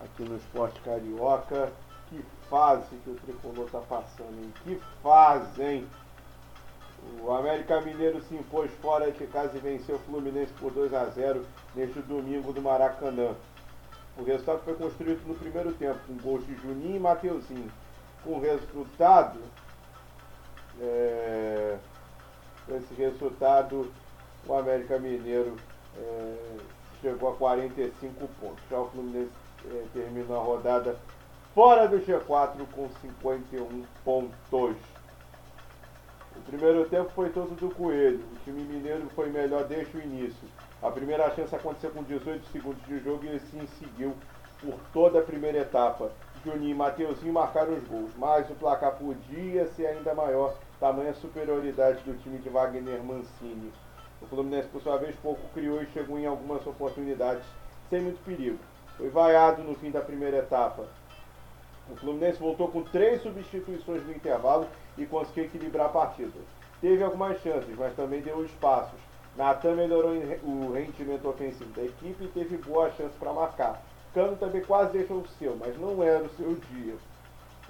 aqui 0.00 0.22
no 0.22 0.36
esporte 0.36 0.80
carioca. 0.80 1.72
Que 2.08 2.22
fase 2.50 2.94
que 3.02 3.10
o 3.10 3.14
tricolor 3.14 3.66
está 3.66 3.78
passando, 3.80 4.38
hein? 4.38 4.52
Que 4.62 4.80
fase, 5.02 5.62
hein? 5.62 5.88
O 7.22 7.32
América 7.32 7.80
Mineiro 7.80 8.20
se 8.22 8.34
impôs 8.34 8.70
fora 8.80 9.10
de 9.10 9.26
casa 9.26 9.56
e 9.56 9.60
venceu 9.60 9.96
o 9.96 10.00
Fluminense 10.00 10.52
por 10.54 10.72
2 10.72 10.92
a 10.92 11.04
0 11.06 11.44
neste 11.74 12.00
domingo 12.00 12.52
do 12.52 12.60
Maracanã. 12.60 13.34
O 14.16 14.22
resultado 14.22 14.60
foi 14.64 14.74
construído 14.74 15.26
no 15.26 15.34
primeiro 15.34 15.72
tempo, 15.72 15.98
com 16.06 16.14
gols 16.18 16.46
de 16.46 16.54
Juninho 16.56 16.96
e 16.96 17.00
Mateuzinho. 17.00 17.70
Com 18.22 18.32
o 18.34 18.40
resultado, 18.40 19.40
é, 20.80 21.78
esse 22.68 22.94
resultado, 22.94 23.90
o 24.46 24.54
América 24.54 24.98
Mineiro 24.98 25.56
é, 25.96 26.56
chegou 27.00 27.30
a 27.30 27.36
45 27.36 28.28
pontos. 28.40 28.62
Já 28.70 28.78
o 28.78 28.90
Fluminense 28.90 29.30
é, 29.66 29.84
terminou 29.92 30.36
a 30.40 30.44
rodada 30.44 30.96
fora 31.54 31.86
do 31.88 31.98
G4 32.00 32.66
com 32.72 32.88
51 33.00 33.84
pontos. 34.04 34.91
O 36.42 36.44
primeiro 36.44 36.84
tempo 36.88 37.08
foi 37.14 37.30
todo 37.30 37.54
do 37.54 37.72
Coelho. 37.72 38.20
O 38.32 38.44
time 38.44 38.62
mineiro 38.64 39.08
foi 39.14 39.30
melhor 39.30 39.64
desde 39.64 39.96
o 39.96 40.02
início. 40.02 40.48
A 40.82 40.90
primeira 40.90 41.30
chance 41.34 41.54
aconteceu 41.54 41.90
com 41.92 42.02
18 42.02 42.44
segundos 42.48 42.84
de 42.84 42.98
jogo 42.98 43.24
e 43.24 43.36
assim 43.36 43.64
seguiu 43.78 44.12
por 44.60 44.74
toda 44.92 45.20
a 45.20 45.22
primeira 45.22 45.58
etapa. 45.58 46.10
Juninho 46.44 46.72
e 46.72 46.74
Mateuzinho 46.74 47.32
marcaram 47.32 47.74
os 47.74 47.84
gols, 47.84 48.10
mas 48.18 48.50
o 48.50 48.54
placar 48.54 48.96
podia 48.96 49.68
ser 49.68 49.86
ainda 49.86 50.12
maior, 50.14 50.56
tamanha 50.80 51.14
superioridade 51.14 52.02
do 52.02 52.18
time 52.18 52.38
de 52.38 52.48
Wagner 52.48 53.02
Mancini. 53.04 53.72
O 54.20 54.26
Fluminense, 54.26 54.68
por 54.68 54.82
sua 54.82 54.96
vez, 54.96 55.14
pouco 55.22 55.40
criou 55.54 55.80
e 55.80 55.86
chegou 55.86 56.18
em 56.18 56.26
algumas 56.26 56.66
oportunidades 56.66 57.44
sem 57.88 58.00
muito 58.00 58.22
perigo. 58.24 58.58
Foi 58.96 59.08
vaiado 59.08 59.62
no 59.62 59.76
fim 59.76 59.92
da 59.92 60.00
primeira 60.00 60.38
etapa. 60.38 60.84
O 61.88 61.96
Fluminense 61.96 62.40
voltou 62.40 62.66
com 62.68 62.82
três 62.82 63.22
substituições 63.22 64.04
no 64.04 64.12
intervalo 64.12 64.66
e 64.96 65.06
conseguiu 65.06 65.44
equilibrar 65.44 65.86
a 65.86 65.90
partida. 65.90 66.38
Teve 66.80 67.02
algumas 67.02 67.40
chances, 67.40 67.74
mas 67.76 67.94
também 67.94 68.20
deu 68.20 68.44
espaços. 68.44 68.98
Natan 69.36 69.74
melhorou 69.74 70.12
o 70.42 70.72
rendimento 70.72 71.28
ofensivo 71.28 71.70
da 71.72 71.82
equipe 71.82 72.24
e 72.24 72.28
teve 72.28 72.56
boa 72.58 72.90
chance 72.90 73.14
para 73.18 73.32
marcar. 73.32 73.82
Cano 74.12 74.36
também 74.36 74.62
quase 74.62 74.92
deixou 74.92 75.18
o 75.18 75.28
seu, 75.38 75.56
mas 75.56 75.78
não 75.78 76.02
era 76.02 76.22
o 76.22 76.30
seu 76.36 76.54
dia. 76.54 76.94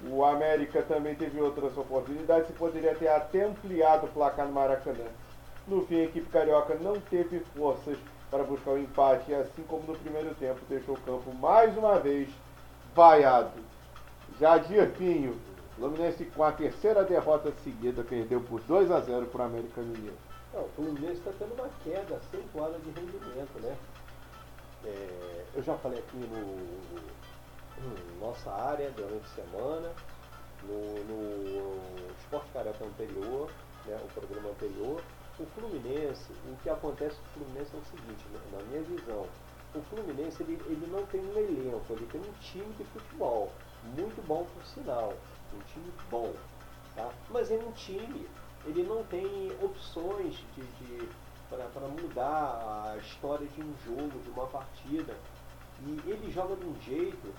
O 0.09 0.25
América 0.25 0.81
também 0.81 1.15
teve 1.15 1.39
outras 1.39 1.77
oportunidades 1.77 2.49
e 2.49 2.53
poderia 2.53 2.93
ter 2.95 3.07
até 3.07 3.45
ampliado 3.45 4.07
o 4.07 4.09
placar 4.09 4.45
no 4.45 4.51
Maracanã. 4.51 5.05
No 5.65 5.85
fim, 5.85 6.01
a 6.01 6.03
equipe 6.03 6.29
carioca 6.29 6.75
não 6.75 6.99
teve 6.99 7.39
forças 7.55 7.97
para 8.29 8.43
buscar 8.43 8.71
o 8.71 8.79
empate 8.79 9.31
e, 9.31 9.35
assim 9.35 9.63
como 9.63 9.83
no 9.83 9.97
primeiro 9.97 10.35
tempo, 10.35 10.59
deixou 10.67 10.95
o 10.95 11.01
campo 11.01 11.33
mais 11.35 11.77
uma 11.77 11.99
vez 11.99 12.27
vaiado. 12.93 13.61
Já 14.39 14.57
Dirpinho, 14.57 15.37
Fluminense 15.75 16.25
com 16.25 16.43
a 16.43 16.51
terceira 16.51 17.03
derrota 17.03 17.51
seguida, 17.63 18.03
perdeu 18.03 18.41
por 18.41 18.61
2 18.61 18.91
a 18.91 18.99
0 18.99 19.25
para 19.27 19.41
o 19.41 19.45
América 19.45 19.81
Mineiro. 19.81 20.17
Não, 20.53 20.61
o 20.61 20.69
Fluminense 20.69 21.13
está 21.13 21.31
tendo 21.39 21.53
uma 21.55 21.69
queda 21.83 22.15
acentuada 22.15 22.77
de 22.79 22.91
rendimento, 22.91 23.59
né? 23.59 23.75
É, 24.85 25.45
eu 25.55 25.63
já 25.63 25.75
falei 25.77 25.99
aqui 25.99 26.17
no, 26.17 26.93
no, 26.99 28.19
nossa 28.19 28.51
área 28.51 28.91
durante 28.91 29.25
a 29.25 29.43
semana, 29.43 29.91
no, 30.63 31.03
no 31.05 32.11
Esporte 32.19 32.49
Carioca 32.53 32.85
anterior, 32.85 33.49
né, 33.85 33.99
o 34.03 34.07
programa 34.13 34.49
anterior, 34.49 35.01
o 35.39 35.45
Fluminense, 35.45 36.31
o 36.51 36.55
que 36.61 36.69
acontece 36.69 37.15
com 37.15 37.41
o 37.41 37.43
Fluminense 37.45 37.75
é 37.75 37.79
o 37.79 37.85
seguinte, 37.85 38.25
né, 38.31 38.39
na 38.51 38.63
minha 38.63 38.81
visão, 38.83 39.25
o 39.73 39.81
Fluminense 39.81 40.43
ele, 40.43 40.61
ele 40.65 40.87
não 40.91 41.05
tem 41.07 41.21
um 41.21 41.37
elenco, 41.37 41.93
ele 41.93 42.05
tem 42.11 42.21
um 42.21 42.33
time 42.41 42.71
de 42.73 42.83
futebol, 42.85 43.51
muito 43.97 44.25
bom 44.27 44.45
por 44.53 44.65
sinal, 44.65 45.13
um 45.53 45.61
time 45.73 45.91
bom, 46.09 46.33
tá? 46.95 47.09
mas 47.29 47.51
é 47.51 47.55
um 47.55 47.71
time, 47.71 48.27
ele 48.65 48.83
não 48.83 49.03
tem 49.05 49.51
opções 49.61 50.35
de, 50.55 50.61
de 50.61 51.09
para 51.73 51.87
mudar 51.87 52.93
a 52.93 52.97
história 52.97 53.45
de 53.47 53.61
um 53.61 53.73
jogo, 53.85 54.19
de 54.19 54.29
uma 54.29 54.47
partida. 54.47 55.15
E 55.85 56.09
ele 56.09 56.31
joga 56.31 56.55
de 56.55 56.65
um 56.65 56.75
jeito 56.81 57.33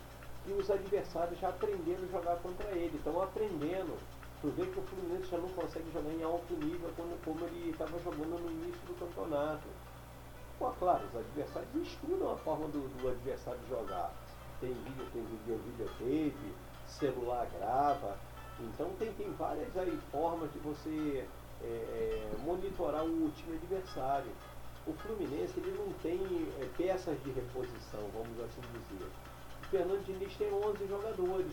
que 0.44 0.52
os 0.52 0.70
adversários 0.70 1.38
já 1.38 1.48
aprenderam 1.48 2.04
a 2.04 2.12
jogar 2.12 2.36
contra 2.36 2.68
ele, 2.72 2.96
estão 2.96 3.20
aprendendo. 3.22 3.98
Tu 4.40 4.50
vê 4.50 4.66
que 4.66 4.78
o 4.78 4.82
Fluminense 4.82 5.30
já 5.30 5.38
não 5.38 5.48
consegue 5.48 5.90
jogar 5.92 6.10
em 6.10 6.22
alto 6.22 6.54
nível 6.54 6.90
como, 6.96 7.16
como 7.24 7.46
ele 7.46 7.70
estava 7.70 7.98
jogando 8.00 8.38
no 8.40 8.50
início 8.50 8.80
do 8.86 8.98
campeonato. 8.98 9.66
Pô, 10.58 10.70
claro, 10.78 11.02
os 11.06 11.16
adversários 11.16 11.70
estudam 11.74 12.32
a 12.32 12.36
forma 12.36 12.66
do, 12.68 12.86
do 13.00 13.08
adversário 13.08 13.60
jogar. 13.68 14.12
Tem 14.60 14.72
vídeo, 14.72 15.06
tem 15.12 15.22
vídeo, 15.22 15.60
videotape, 15.64 16.54
celular 16.86 17.46
grava. 17.58 18.16
Então 18.60 18.90
tem, 18.98 19.12
tem 19.14 19.30
várias 19.32 19.76
aí 19.76 19.98
formas 20.10 20.52
de 20.52 20.58
você 20.60 21.26
é, 21.62 21.66
é, 21.66 22.30
monitorar 22.44 23.04
o 23.04 23.30
time 23.30 23.56
adversário. 23.56 24.30
O 24.86 24.92
Fluminense 24.92 25.58
ele 25.58 25.76
não 25.78 25.92
tem 26.02 26.20
é, 26.60 26.68
peças 26.76 27.16
de 27.22 27.30
reposição, 27.30 28.00
vamos 28.12 28.38
assim 28.40 28.60
dizer. 28.90 29.06
O 29.62 29.66
Fernando 29.66 30.04
Diniz 30.04 30.36
tem 30.36 30.52
11 30.52 30.86
jogadores. 30.86 31.52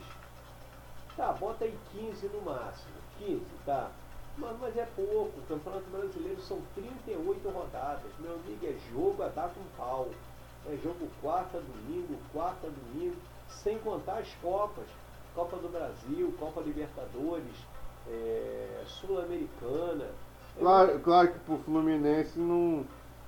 Tá, 1.16 1.34
bota 1.34 1.66
aí 1.66 1.78
15 1.92 2.28
no 2.28 2.42
máximo. 2.42 2.94
15, 3.20 3.42
tá. 3.66 3.92
Mas, 4.38 4.58
mas 4.60 4.78
é 4.78 4.88
pouco. 4.96 5.40
O 5.40 5.46
Campeonato 5.48 5.90
Brasileiro 5.90 6.42
são 6.42 6.62
38 6.76 7.50
rodadas. 7.50 8.12
Meu 8.20 8.34
amigo, 8.34 8.66
é 8.66 8.76
jogo 8.92 9.24
a 9.24 9.28
dar 9.28 9.50
com 9.50 9.62
pau. 9.78 10.10
É 10.68 10.78
jogo 10.84 11.08
quarta, 11.22 11.60
domingo, 11.60 12.18
quarta, 12.32 12.70
domingo, 12.70 13.16
sem 13.48 13.80
contar 13.80 14.20
as 14.20 14.34
Copas. 14.36 14.86
Copa 15.36 15.58
do 15.58 15.70
Brasil, 15.70 16.34
Copa 16.40 16.62
Libertadores, 16.62 17.56
é, 18.08 18.84
Sul-Americana. 18.86 20.10
Claro, 20.58 21.00
claro 21.00 21.32
que 21.32 21.40
pro 21.40 21.58
Fluminense 21.60 22.38
não 22.38 22.86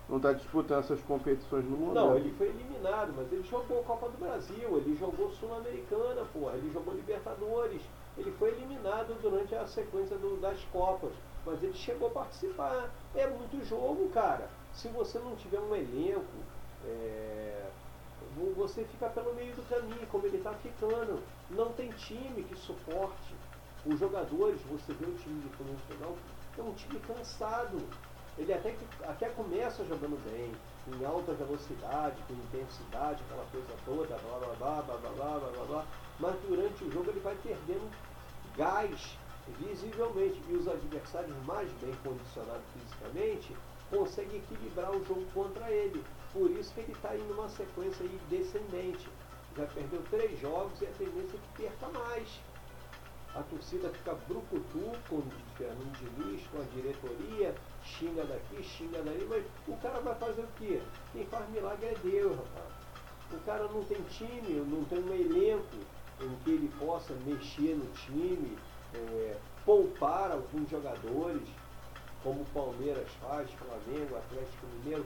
não 0.10 0.18
está 0.18 0.34
disputando 0.34 0.80
essas 0.80 1.02
competições 1.02 1.64
no 1.64 1.78
momento. 1.78 1.96
Não, 1.96 2.16
ele 2.16 2.34
foi 2.38 2.50
eliminado, 2.50 3.14
mas 3.16 3.32
ele 3.32 3.44
jogou 3.44 3.84
Copa 3.84 4.10
do 4.10 4.18
Brasil, 4.18 4.78
ele 4.78 4.96
jogou 4.96 5.32
Sul-Americana, 5.32 6.26
porra, 6.34 6.56
ele 6.56 6.72
jogou 6.74 6.94
Libertadores. 6.94 7.82
Ele 8.18 8.32
foi 8.34 8.50
eliminado 8.50 9.20
durante 9.22 9.56
a 9.56 9.66
sequência 9.66 10.18
do, 10.18 10.40
das 10.40 10.60
Copas, 10.66 11.14
mas 11.46 11.64
ele 11.64 11.74
chegou 11.74 12.10
a 12.10 12.12
participar. 12.12 12.92
É 13.16 13.26
muito 13.28 13.66
jogo, 13.66 14.10
cara. 14.10 14.50
Se 14.74 14.88
você 14.90 15.18
não 15.20 15.36
tiver 15.36 15.60
um 15.60 15.74
elenco, 15.76 16.22
é, 16.86 17.66
você 18.56 18.84
fica 18.84 19.10
pelo 19.10 19.34
meio 19.34 19.54
do 19.56 19.68
caminho, 19.68 20.06
como 20.12 20.26
ele 20.26 20.38
está 20.38 20.52
ficando. 20.54 21.22
Não 21.56 21.72
tem 21.74 21.90
time 21.92 22.44
que 22.44 22.56
suporte. 22.56 23.36
Os 23.86 24.00
jogadores, 24.00 24.62
você 24.62 24.94
vê 24.94 25.06
o 25.06 25.16
time 25.16 25.42
de 25.42 25.50
Fluminense 25.56 25.84
jogar, 25.90 26.14
é 26.58 26.62
um 26.62 26.74
time 26.74 27.00
cansado. 27.02 27.78
Ele 28.38 28.54
até, 28.54 28.72
que, 28.72 28.86
até 29.04 29.30
começa 29.30 29.86
jogando 29.86 30.18
bem, 30.32 30.52
em 30.88 31.06
alta 31.06 31.34
velocidade, 31.34 32.16
com 32.28 32.34
intensidade, 32.34 33.22
aquela 33.24 33.46
coisa 33.52 33.74
toda, 33.86 34.18
blá 34.18 34.40
blá 34.40 34.56
blá 34.56 34.82
blá 34.82 34.82
blá 34.82 34.98
blá 34.98 35.40
blá 35.40 35.52
blá, 35.52 35.66
blá 35.66 35.86
mas 36.20 36.36
durante 36.48 36.84
o 36.84 36.92
jogo 36.92 37.10
ele 37.10 37.20
vai 37.20 37.36
perdendo 37.44 37.90
gás 38.56 39.18
visivelmente 39.60 40.42
e 40.50 40.54
os 40.54 40.68
adversários 40.68 41.36
mais 41.46 41.70
bem 41.74 41.94
condicionados 42.04 42.64
fisicamente 42.74 43.56
conseguem 43.90 44.38
equilibrar 44.38 44.92
o 44.92 45.06
jogo 45.06 45.26
contra 45.34 45.70
ele. 45.70 46.04
Por 46.32 46.50
isso 46.52 46.74
que 46.74 46.82
ele 46.82 46.94
está 46.94 47.16
indo 47.16 47.34
numa 47.34 47.50
sequência 47.50 48.06
descendente. 48.30 49.08
Já 49.56 49.66
perdeu 49.68 50.02
três 50.10 50.40
jogos 50.40 50.82
e 50.82 50.86
a 50.86 50.92
tendência 50.92 51.38
é 51.38 51.40
que 51.40 51.62
perca 51.64 51.88
mais 51.90 52.28
a 53.36 53.42
torcida 53.42 53.90
fica 53.90 54.14
brucutu 54.28 54.92
com 55.10 55.16
o 55.16 55.32
Fernando 55.58 55.92
Diniz, 55.98 56.46
com 56.52 56.62
a 56.62 56.66
diretoria, 56.66 57.56
xinga 57.84 58.24
daqui, 58.26 58.62
xinga 58.62 59.02
dali, 59.02 59.26
mas 59.28 59.44
o 59.68 59.76
cara 59.82 60.00
vai 60.02 60.14
fazer 60.16 60.42
o 60.42 60.48
quê? 60.60 60.80
Quem 61.12 61.26
faz 61.26 61.50
milagre 61.50 61.88
é 61.88 61.96
Deus, 62.04 62.38
rapaz. 62.38 62.74
O 63.32 63.40
cara 63.40 63.64
não 63.70 63.84
tem 63.86 64.00
time, 64.04 64.64
não 64.70 64.84
tem 64.86 65.00
um 65.00 65.14
elenco 65.16 65.78
em 66.22 66.36
que 66.44 66.52
ele 66.52 66.72
possa 66.78 67.14
mexer 67.26 67.76
no 67.76 67.92
time, 67.94 68.56
é, 68.94 69.38
poupar 69.66 70.32
alguns 70.32 70.70
jogadores, 70.70 71.50
como 72.22 72.42
o 72.42 72.46
Palmeiras 72.54 73.10
faz, 73.20 73.50
Flamengo, 73.54 74.16
Atlético 74.16 74.68
Mineiro, 74.78 75.06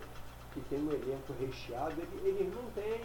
que 0.53 0.59
tem 0.61 0.79
um 0.79 0.91
elenco 0.91 1.33
recheado, 1.39 1.93
ele, 2.01 2.27
eles 2.27 2.53
não 2.53 2.69
têm. 2.71 3.01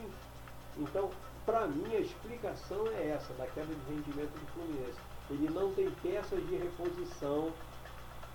Então, 0.78 1.10
para 1.44 1.66
mim, 1.66 1.94
a 1.94 2.00
explicação 2.00 2.86
é 2.88 3.08
essa, 3.08 3.32
da 3.34 3.46
queda 3.46 3.74
de 3.74 3.94
rendimento 3.94 4.32
do 4.32 4.46
Fluminense 4.52 4.98
ele 5.32 5.48
não 5.50 5.72
tem 5.72 5.90
peças 6.02 6.46
de 6.46 6.56
reposição 6.56 7.52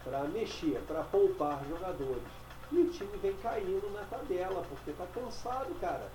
para 0.04 0.24
mexer, 0.26 0.82
para 0.88 1.04
poupar 1.04 1.64
jogadores. 1.68 2.24
E 2.72 2.80
o 2.80 2.90
time 2.90 3.16
vem 3.18 3.36
caindo 3.38 3.92
na 3.94 4.04
tabela, 4.06 4.64
porque 4.70 4.92
está 4.92 5.06
cansado, 5.08 5.74
cara. 5.80 6.10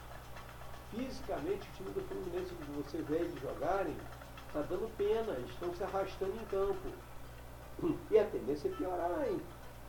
Fisicamente, 0.91 1.69
o 1.69 1.73
time 1.77 1.91
do 1.91 2.03
Fluminense, 2.03 2.55
que 2.55 2.71
você 2.73 2.99
vê 3.03 3.17
eles 3.17 3.41
jogarem, 3.41 3.97
está 4.49 4.61
dando 4.63 4.95
pena, 4.97 5.33
eles 5.35 5.51
estão 5.51 5.75
se 5.75 5.85
arrastando 5.85 6.35
em 6.35 6.45
campo. 6.47 6.89
E 8.11 8.19
a 8.19 8.25
tendência 8.27 8.69
é 8.69 8.73
piorar, 8.73 9.27
hein? 9.29 9.41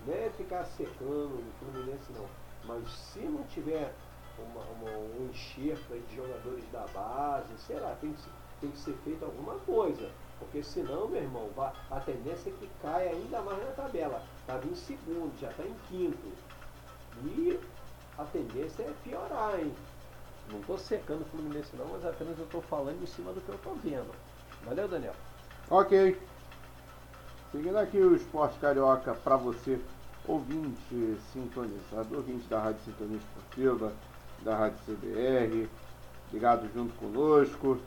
Não 0.06 0.14
é 0.14 0.30
ficar 0.32 0.66
secando 0.66 1.36
o 1.36 1.54
Fluminense, 1.60 2.12
não. 2.14 2.28
Mas 2.66 2.90
se 2.90 3.20
não 3.20 3.44
tiver 3.44 3.94
uma, 4.42 4.62
uma, 4.62 4.98
um 4.98 5.30
enxerto 5.30 5.94
de 6.10 6.16
jogadores 6.16 6.64
da 6.72 6.86
base, 6.94 7.54
sei 7.66 7.80
lá, 7.80 7.96
tem 8.00 8.14
que, 8.14 8.24
tem 8.62 8.72
que 8.72 8.78
ser 8.78 8.94
feito 9.04 9.24
alguma 9.24 9.56
coisa. 9.60 10.10
Porque 10.40 10.64
senão, 10.64 11.08
meu 11.08 11.22
irmão, 11.22 11.50
a 11.90 12.00
tendência 12.00 12.50
é 12.50 12.54
que 12.54 12.70
caia 12.82 13.12
ainda 13.12 13.42
mais 13.42 13.64
na 13.64 13.72
tabela. 13.72 14.22
Estava 14.42 14.66
em 14.66 14.76
segundo, 14.76 15.40
já 15.40 15.50
está 15.50 15.64
em 15.64 15.76
quinto. 15.88 16.32
E 17.24 17.60
a 18.18 18.26
tendência 18.26 18.84
é 18.84 18.94
piorar, 19.04 19.60
hein? 19.60 19.74
Não 20.52 20.60
estou 20.60 20.78
secando 20.78 21.22
o 21.22 21.26
Fluminense 21.26 21.76
não, 21.76 21.88
mas 21.88 22.06
apenas 22.06 22.38
eu 22.38 22.46
estou 22.46 22.62
falando 22.64 23.02
em 23.02 23.06
cima 23.06 23.32
do 23.32 23.42
que 23.42 23.50
eu 23.50 23.56
estou 23.56 23.76
vendo. 23.76 24.14
Valeu, 24.66 24.88
Daniel. 24.88 25.16
Ok. 25.70 26.20
Seguindo 27.52 27.78
aqui 27.78 27.98
o 27.98 28.16
Esporte 28.16 28.60
Carioca 28.60 29.14
para 29.14 29.38
você, 29.38 29.80
ouvinte 30.28 31.18
sintonizado, 31.32 32.16
ouvinte 32.16 32.48
da 32.48 32.60
Rádio 32.60 32.82
Sintonia 32.84 33.18
Esportiva, 33.18 33.94
da 34.44 34.56
Rádio 34.56 34.78
CBR, 34.86 35.70
ligado 36.32 36.70
junto 36.74 36.94
conosco. 36.96 37.80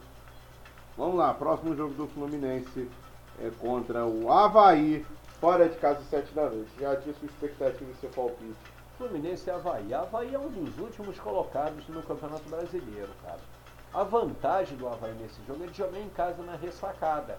Vamos 0.96 1.16
lá, 1.16 1.34
próximo 1.34 1.76
jogo 1.76 1.94
do 1.94 2.06
Fluminense 2.08 2.88
é 3.38 3.50
contra 3.60 4.06
o 4.06 4.32
Havaí, 4.32 5.04
fora 5.40 5.68
de 5.68 5.76
casa, 5.76 6.00
7 6.08 6.32
da 6.32 6.48
noite. 6.48 6.70
Já 6.80 6.96
tinha 6.96 7.14
sua 7.14 7.26
expectativa 7.26 7.92
de 7.92 7.98
ser 7.98 8.08
palpite. 8.08 8.56
Fluminense 8.96 9.48
e 9.48 9.52
Havaí. 9.52 9.92
Havaí 9.92 10.34
é 10.34 10.38
um 10.38 10.48
dos 10.48 10.78
últimos 10.78 11.18
colocados 11.18 11.86
no 11.88 12.02
Campeonato 12.02 12.48
Brasileiro, 12.48 13.10
cara. 13.22 13.40
A 13.92 14.02
vantagem 14.02 14.76
do 14.78 14.88
Havaí 14.88 15.12
nesse 15.14 15.38
jogo 15.46 15.64
é 15.64 15.66
de 15.66 15.76
jogar 15.76 16.00
em 16.00 16.08
casa 16.10 16.42
na 16.42 16.56
ressacada. 16.56 17.38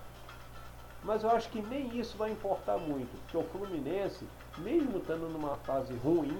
Mas 1.03 1.23
eu 1.23 1.31
acho 1.31 1.49
que 1.49 1.61
nem 1.61 1.97
isso 1.97 2.17
vai 2.17 2.31
importar 2.31 2.77
muito, 2.77 3.09
porque 3.21 3.37
o 3.37 3.43
Fluminense, 3.43 4.27
mesmo 4.57 4.97
estando 4.97 5.29
numa 5.31 5.55
fase 5.57 5.93
ruim, 5.95 6.37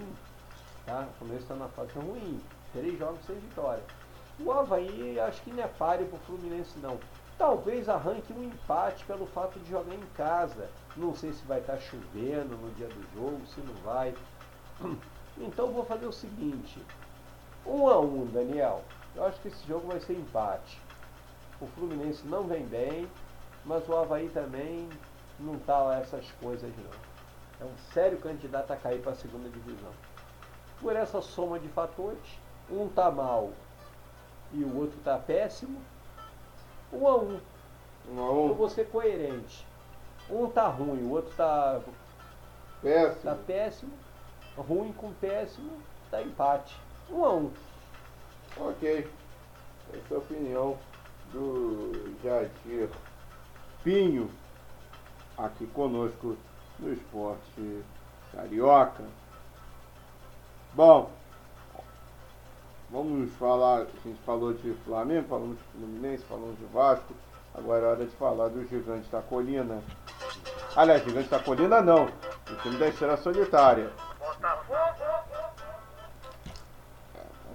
tá? 0.85 1.07
O 1.09 1.17
Fluminense 1.19 1.43
está 1.43 1.55
na 1.55 1.67
fase 1.69 1.93
ruim, 1.93 2.39
três 2.73 2.97
jogos 2.97 3.25
sem 3.25 3.35
vitória. 3.35 3.83
O 4.39 4.51
Havaí 4.51 5.19
acho 5.19 5.41
que 5.41 5.51
não 5.51 5.63
é 5.63 5.67
páreo 5.67 6.07
para 6.07 6.17
o 6.17 6.21
Fluminense 6.21 6.77
não. 6.79 6.99
Talvez 7.37 7.87
arranque 7.87 8.33
um 8.33 8.43
empate 8.43 9.03
pelo 9.05 9.25
fato 9.27 9.59
de 9.59 9.69
jogar 9.69 9.93
em 9.93 10.05
casa. 10.15 10.69
Não 10.95 11.15
sei 11.15 11.33
se 11.33 11.45
vai 11.45 11.59
estar 11.59 11.73
tá 11.73 11.79
chovendo 11.79 12.57
no 12.57 12.71
dia 12.75 12.87
do 12.87 13.13
jogo, 13.13 13.45
se 13.47 13.61
não 13.61 13.73
vai. 13.83 14.13
Então 15.39 15.71
vou 15.71 15.85
fazer 15.85 16.07
o 16.07 16.11
seguinte. 16.11 16.81
Um 17.63 17.87
a 17.87 17.99
um, 17.99 18.25
Daniel. 18.25 18.83
Eu 19.15 19.23
acho 19.23 19.39
que 19.39 19.49
esse 19.49 19.67
jogo 19.67 19.87
vai 19.87 19.99
ser 19.99 20.13
empate. 20.13 20.81
O 21.61 21.67
Fluminense 21.67 22.25
não 22.27 22.47
vem 22.47 22.65
bem, 22.65 23.07
mas 23.63 23.87
o 23.87 23.95
Havaí 23.95 24.29
também 24.29 24.89
não 25.39 25.55
está 25.57 25.77
lá 25.79 25.99
essas 25.99 26.31
coisas 26.41 26.71
não. 26.75 27.65
É 27.67 27.69
um 27.69 27.77
sério 27.93 28.17
candidato 28.17 28.71
a 28.71 28.77
cair 28.77 29.01
para 29.01 29.11
a 29.11 29.15
segunda 29.15 29.49
divisão. 29.49 29.91
Por 30.79 30.95
essa 30.95 31.21
soma 31.21 31.59
de 31.59 31.67
fatores, 31.69 32.39
um 32.71 32.87
tá 32.87 33.09
mal, 33.09 33.51
e 34.53 34.63
o 34.63 34.77
outro 34.77 34.97
está 34.97 35.17
péssimo, 35.17 35.81
um 36.91 37.07
a 37.07 37.17
um. 37.17 37.39
Um 38.09 38.19
a 38.19 38.31
um. 38.31 38.47
Eu 38.49 38.55
vou 38.55 38.69
ser 38.69 38.89
coerente. 38.89 39.65
Um 40.29 40.49
tá 40.49 40.67
ruim, 40.67 41.03
o 41.03 41.11
outro 41.11 41.33
tá 41.35 41.81
péssimo. 42.81 43.21
Tá 43.23 43.35
péssimo. 43.35 43.93
Ruim 44.57 44.91
com 44.93 45.13
péssimo, 45.13 45.81
tá 46.09 46.21
empate. 46.21 46.75
Um 47.09 47.23
a 47.23 47.33
um. 47.33 47.51
Ok. 48.57 49.09
Essa 49.93 50.13
é 50.13 50.15
a 50.15 50.19
opinião 50.19 50.77
do 51.31 52.15
Jadir 52.23 52.89
Pinho 53.83 54.29
aqui 55.37 55.67
conosco 55.67 56.35
no 56.79 56.91
esporte 56.91 57.83
carioca. 58.33 59.05
Bom, 60.73 61.09
Vamos 62.89 63.31
falar, 63.33 63.81
a 63.81 64.07
gente 64.07 64.19
falou 64.25 64.53
de 64.53 64.73
Flamengo, 64.85 65.27
falamos 65.27 65.57
de 65.57 65.63
Fluminense, 65.63 66.23
falamos 66.25 66.57
de 66.57 66.65
Vasco. 66.65 67.13
Agora 67.53 67.85
é 67.85 67.89
hora 67.89 68.05
de 68.05 68.15
falar 68.15 68.47
do 68.49 68.65
Gigante 68.65 69.09
da 69.09 69.21
Colina. 69.21 69.81
Aliás, 70.75 71.03
Gigante 71.03 71.29
da 71.29 71.39
Colina 71.39 71.81
não, 71.81 72.05
o 72.05 72.55
time 72.61 72.77
da 72.77 72.87
Estrela 72.87 73.17
Solitária. 73.17 73.91
Botafogo! 74.19 75.07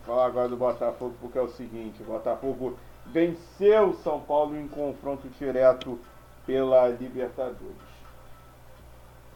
falar 0.05 0.27
agora 0.27 0.49
do 0.49 0.57
Botafogo 0.57 1.15
porque 1.21 1.39
é 1.39 1.41
o 1.41 1.49
seguinte, 1.49 2.03
o 2.03 2.07
Botafogo 2.07 2.77
venceu 3.07 3.91
o 3.91 3.97
São 4.03 4.21
Paulo 4.21 4.59
em 4.59 4.69
confronto 4.69 5.29
direto 5.39 5.99
pela 6.45 6.89
Libertadores. 6.89 7.93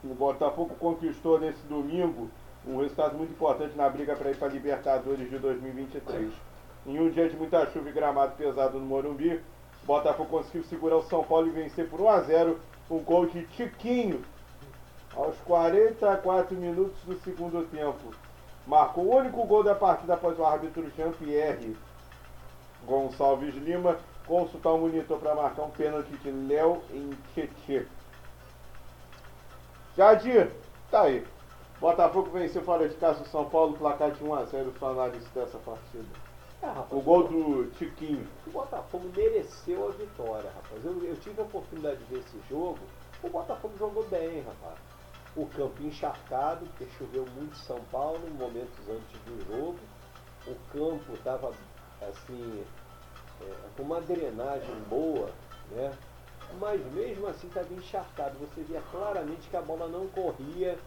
O 0.05 0.15
Botafogo 0.15 0.75
conquistou 0.79 1.41
nesse 1.41 1.63
domingo 1.67 2.31
um 2.67 2.79
resultado 2.79 3.17
muito 3.17 3.33
importante 3.33 3.77
na 3.77 3.89
briga 3.89 4.17
para 4.17 4.31
ir 4.31 4.37
para 4.37 4.49
a 4.49 4.51
Libertadores 4.51 5.31
de 5.31 5.39
2023. 5.39 6.33
Em 6.87 7.01
um 7.01 7.11
dia 7.11 7.29
de 7.29 7.37
muita 7.37 7.67
chuva 7.71 7.89
e 7.89 7.93
gramado 7.93 8.37
pesado 8.37 8.79
no 8.79 8.87
Morumbi, 8.87 9.41
Botafogo 9.85 10.29
conseguiu 10.29 10.65
segurar 10.65 10.97
o 10.97 11.03
São 11.03 11.23
Paulo 11.23 11.47
e 11.47 11.51
vencer 11.51 11.89
por 11.89 12.01
1 12.01 12.09
a 12.09 12.21
0 12.21 12.61
um 12.91 12.99
gol 12.99 13.27
de 13.27 13.45
Tiquinho 13.47 14.25
aos 15.15 15.37
44 15.39 16.57
minutos 16.57 16.99
do 17.05 17.19
segundo 17.21 17.65
tempo. 17.71 18.15
Marcou 18.67 19.05
o 19.05 19.17
único 19.17 19.45
gol 19.45 19.63
da 19.63 19.75
partida 19.75 20.15
após 20.15 20.39
o 20.39 20.45
árbitro 20.45 20.91
Jean-Pierre 20.97 21.77
Gonçalves 22.85 23.55
Lima 23.55 23.99
consultar 24.27 24.71
o 24.71 24.79
monitor 24.79 25.19
para 25.19 25.35
marcar 25.35 25.63
um 25.63 25.71
pênalti 25.71 26.11
de 26.19 26.31
Léo 26.31 26.83
em 26.93 27.11
Tietê. 27.33 27.87
Jadir, 29.97 30.51
tá 30.91 31.03
aí. 31.03 31.25
Botafogo 31.81 32.31
venceu 32.31 32.63
fora 32.63 32.89
de 32.89 32.95
casa 32.97 33.23
o 33.23 33.27
São 33.27 33.45
Paulo, 33.51 33.77
placar 33.77 34.11
de 34.11 34.25
1x0, 34.25 34.79
sua 34.79 34.91
análise 34.91 35.29
dessa 35.35 35.59
partida. 35.59 36.09
É, 36.63 36.67
rapaz, 36.67 36.91
o 36.91 37.01
gol 37.01 37.29
do 37.29 37.71
Tiquinho. 37.73 38.27
O 38.47 38.51
Botafogo 38.51 39.11
mereceu 39.15 39.89
a 39.89 39.91
vitória, 39.93 40.51
rapaz. 40.51 40.85
Eu, 40.85 41.05
eu 41.05 41.17
tive 41.17 41.41
a 41.41 41.45
oportunidade 41.45 41.99
de 41.99 42.05
ver 42.05 42.21
esse 42.21 42.41
jogo. 42.49 42.79
O 43.23 43.29
Botafogo 43.29 43.75
jogou 43.79 44.05
bem, 44.05 44.41
rapaz. 44.41 44.79
O 45.37 45.47
campo 45.47 45.83
encharcado, 45.83 46.65
porque 46.67 46.87
choveu 46.97 47.27
muito 47.37 47.53
em 47.53 47.63
São 47.65 47.81
Paulo, 47.93 48.21
momentos 48.39 48.89
antes 48.89 49.21
do 49.27 49.45
jogo. 49.47 49.79
O 50.47 50.55
campo 50.73 51.13
estava 51.13 51.53
assim, 52.01 52.65
é, 53.43 53.55
com 53.77 53.83
uma 53.83 54.01
drenagem 54.01 54.75
boa, 54.89 55.31
né? 55.71 55.93
Mas 56.59 56.81
mesmo 56.93 57.27
assim 57.27 57.49
estava 57.49 57.71
encharcado. 57.75 58.39
Você 58.39 58.63
via 58.63 58.81
claramente 58.91 59.49
que 59.51 59.57
a 59.57 59.61
bola 59.61 59.89
não 59.89 60.07
corria 60.07 60.79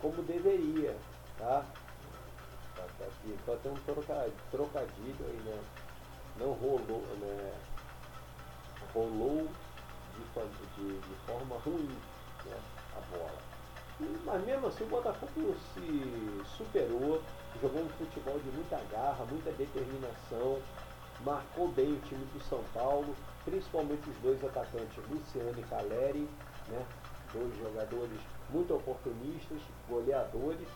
como 0.00 0.22
deveria, 0.22 0.96
tá? 1.38 1.64
Tá, 2.76 2.84
tá 2.98 3.04
aqui, 3.04 3.36
só 3.44 3.56
tem 3.56 3.72
um 3.72 3.76
trocadilho 4.50 5.26
aí, 5.26 5.42
né? 5.44 5.60
Não 6.38 6.52
rolou, 6.52 7.02
né? 7.20 7.54
Rolou 8.92 9.48
de, 10.16 10.82
de, 10.82 11.00
de 11.00 11.14
forma 11.26 11.56
ruim 11.58 11.88
né? 12.44 12.58
a 12.96 13.16
bola. 13.16 13.38
Mas 14.24 14.44
mesmo 14.44 14.66
assim 14.66 14.84
o 14.84 14.88
Botafogo 14.88 15.56
se 15.72 16.42
superou, 16.56 17.22
jogou 17.62 17.82
um 17.82 17.88
futebol 17.90 18.38
de 18.38 18.50
muita 18.50 18.78
garra, 18.92 19.24
muita 19.24 19.50
determinação, 19.52 20.60
marcou 21.24 21.68
bem 21.68 21.94
o 21.94 22.00
time 22.00 22.24
do 22.26 22.40
São 22.44 22.62
Paulo, 22.74 23.16
principalmente 23.44 24.08
os 24.10 24.16
dois 24.18 24.44
atacantes, 24.44 25.02
Luciano 25.08 25.58
e 25.58 25.62
Caleri, 25.62 26.28
né? 26.68 26.86
dois 27.32 27.56
jogadores 27.58 28.20
muito 28.50 28.74
oportunistas, 28.74 29.60
goleadores, 29.88 30.68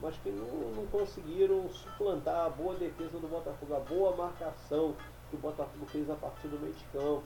mas 0.00 0.16
que 0.18 0.30
não, 0.30 0.46
não 0.46 0.86
conseguiram 0.86 1.68
suplantar 1.70 2.46
a 2.46 2.50
boa 2.50 2.74
defesa 2.74 3.18
do 3.18 3.28
Botafogo, 3.28 3.74
a 3.74 3.80
boa 3.80 4.16
marcação 4.16 4.94
que 5.28 5.36
o 5.36 5.38
Botafogo 5.38 5.86
fez 5.86 6.08
a 6.08 6.14
partir 6.14 6.48
do 6.48 6.58
meio 6.60 6.72
de 6.72 6.84
campo. 6.86 7.24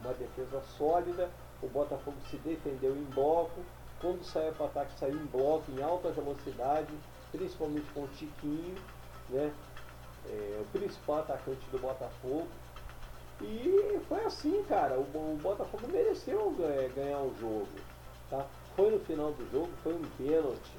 Uma 0.00 0.12
defesa 0.14 0.60
sólida, 0.76 1.30
o 1.62 1.68
Botafogo 1.68 2.16
se 2.28 2.36
defendeu 2.38 2.94
em 2.96 3.04
bloco, 3.04 3.60
quando 4.00 4.24
saiu 4.24 4.52
para 4.52 4.64
o 4.64 4.66
ataque 4.66 4.98
saiu 4.98 5.14
em 5.14 5.26
bloco, 5.26 5.70
em 5.70 5.80
alta 5.80 6.10
velocidade, 6.10 6.92
principalmente 7.30 7.86
com 7.92 8.00
o 8.02 8.08
Tiquinho, 8.08 8.74
né? 9.30 9.52
É, 10.28 10.60
o 10.60 10.64
principal 10.78 11.20
atacante 11.20 11.64
do 11.70 11.78
Botafogo. 11.78 12.48
E 13.40 14.00
foi 14.08 14.24
assim, 14.24 14.62
cara. 14.64 14.96
O, 14.98 15.02
o 15.02 15.38
Botafogo 15.40 15.86
mereceu 15.88 16.50
ganhar, 16.52 16.88
ganhar 16.90 17.18
o 17.18 17.34
jogo. 17.40 17.68
Tá? 18.28 18.46
Foi 18.74 18.90
no 18.90 19.00
final 19.00 19.32
do 19.32 19.50
jogo, 19.50 19.70
foi 19.82 19.92
um 19.92 20.02
pênalti. 20.16 20.72